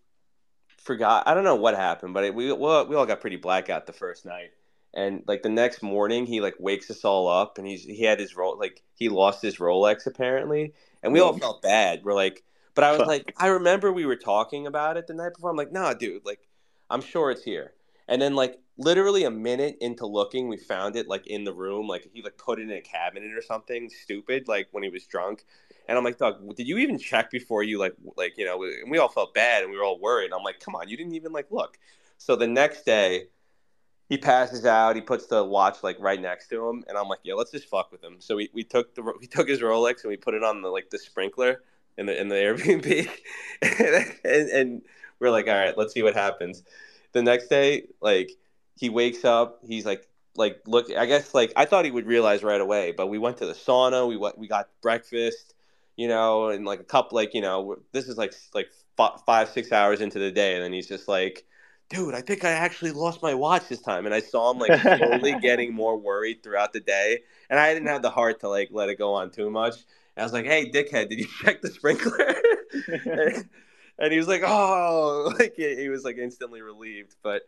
[0.81, 1.27] forgot.
[1.27, 3.87] I don't know what happened, but it, we we all, we all got pretty blackout
[3.87, 4.51] the first night,
[4.95, 8.19] and like the next morning, he like wakes us all up, and he's he had
[8.19, 12.05] his role like he lost his Rolex apparently, and we all felt bad.
[12.05, 12.43] We're like,
[12.75, 15.51] but I was like, I remember we were talking about it the night before.
[15.51, 16.41] I'm like, nah, dude, like
[16.89, 17.73] I'm sure it's here.
[18.09, 21.87] And then like literally a minute into looking, we found it like in the room.
[21.87, 25.07] Like he like put it in a cabinet or something stupid, like when he was
[25.07, 25.45] drunk.
[25.91, 28.63] And I'm like, Doug, did you even check before you like like you know?
[28.63, 30.31] And we all felt bad and we were all worried.
[30.33, 31.79] I'm like, come on, you didn't even like look.
[32.17, 33.27] So the next day,
[34.09, 34.97] he passes out.
[34.97, 37.69] He puts the watch like right next to him, and I'm like, yeah, let's just
[37.69, 38.17] fuck with him.
[38.21, 40.69] So we, we took the we took his Rolex and we put it on the
[40.69, 41.63] like the sprinkler
[41.99, 43.11] in the in the Airbnb,
[44.25, 44.83] and, and
[45.19, 46.63] we're like, all right, let's see what happens
[47.13, 48.33] the next day, like
[48.77, 52.43] he wakes up, he's like like look I guess like I thought he would realize
[52.43, 55.55] right away, but we went to the sauna, we we got breakfast,
[56.01, 58.71] you know, and like a couple, like you know, this is like like
[59.27, 61.45] five six hours into the day, and then he's just like,
[61.91, 64.81] dude, I think I actually lost my watch this time, and I saw him like
[64.81, 67.19] slowly getting more worried throughout the day,
[67.51, 69.75] and I didn't have the heart to like let it go on too much.
[70.17, 72.35] I was like, "Hey, dickhead, did you check the sprinkler?"
[73.99, 77.15] and he was like, "Oh," like he was like instantly relieved.
[77.23, 77.43] But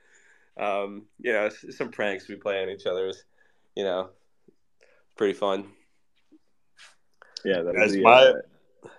[0.58, 3.24] um, you know, some pranks we play on each other is,
[3.74, 4.10] you know,
[5.16, 5.68] pretty fun.
[7.44, 8.10] Yeah, that is the my...
[8.10, 8.32] uh,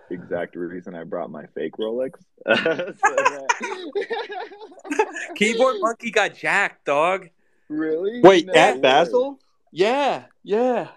[0.10, 2.14] exact reason I brought my fake Rolex.
[5.36, 7.30] Keyboard Monkey got jacked, dog.
[7.70, 8.22] Really?
[8.22, 8.82] Wait, no at way.
[8.82, 9.40] Basel?
[9.72, 10.90] Yeah, yeah.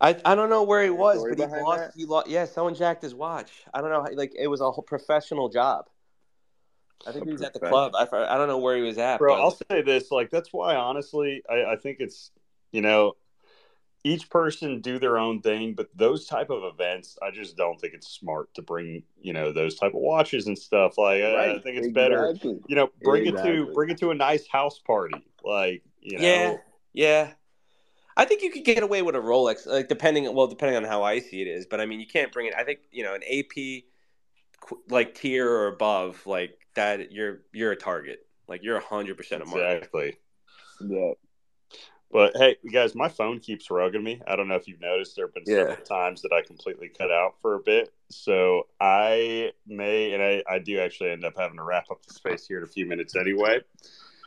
[0.00, 1.80] I, I don't know where he was, but he lost.
[1.80, 1.92] That?
[1.96, 2.28] He lost.
[2.28, 3.50] Yeah, someone jacked his watch.
[3.72, 4.06] I don't know.
[4.14, 5.86] Like it was a whole professional job.
[7.06, 7.92] I think a he was at the club.
[7.94, 9.18] I, I don't know where he was at.
[9.18, 9.42] Bro, but...
[9.42, 12.30] I'll say this: like that's why, honestly, I, I think it's
[12.72, 13.14] you know,
[14.06, 17.94] each person do their own thing, but those type of events, I just don't think
[17.94, 20.98] it's smart to bring you know those type of watches and stuff.
[20.98, 21.34] Like right.
[21.34, 21.92] I, I think it's exactly.
[21.92, 22.34] better,
[22.68, 23.50] you know, bring exactly.
[23.50, 25.24] it to bring it to a nice house party.
[25.42, 26.56] Like you know, yeah,
[26.92, 27.32] yeah.
[28.16, 31.02] I think you could get away with a Rolex, like depending well, depending on how
[31.02, 31.66] icy it is.
[31.66, 32.54] But I mean, you can't bring it.
[32.56, 33.84] I think you know an AP
[34.90, 37.10] like tier or above, like that.
[37.10, 38.26] You're you're a target.
[38.46, 39.76] Like you're hundred percent a market.
[39.76, 40.16] Exactly.
[40.86, 41.12] Yeah.
[42.14, 44.22] But hey, guys, my phone keeps rugging me.
[44.28, 45.16] I don't know if you've noticed.
[45.16, 45.66] There have been yeah.
[45.70, 47.92] several times that I completely cut out for a bit.
[48.08, 52.14] So I may, and I, I do actually end up having to wrap up the
[52.14, 53.62] space here in a few minutes anyway.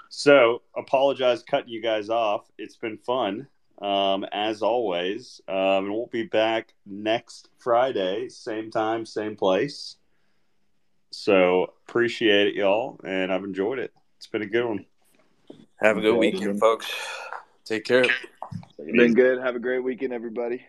[0.10, 2.52] So apologize cutting you guys off.
[2.58, 3.48] It's been fun
[3.82, 5.40] um, as always.
[5.48, 9.96] Um, and we'll be back next Friday, same time, same place.
[11.12, 13.94] So appreciate it, y'all, and I've enjoyed it.
[14.18, 14.86] It's been a good one.
[15.80, 16.92] Have a good weekend, folks.
[17.68, 18.06] Take care.
[18.78, 19.40] Been good.
[19.40, 20.66] Have a great weekend, everybody.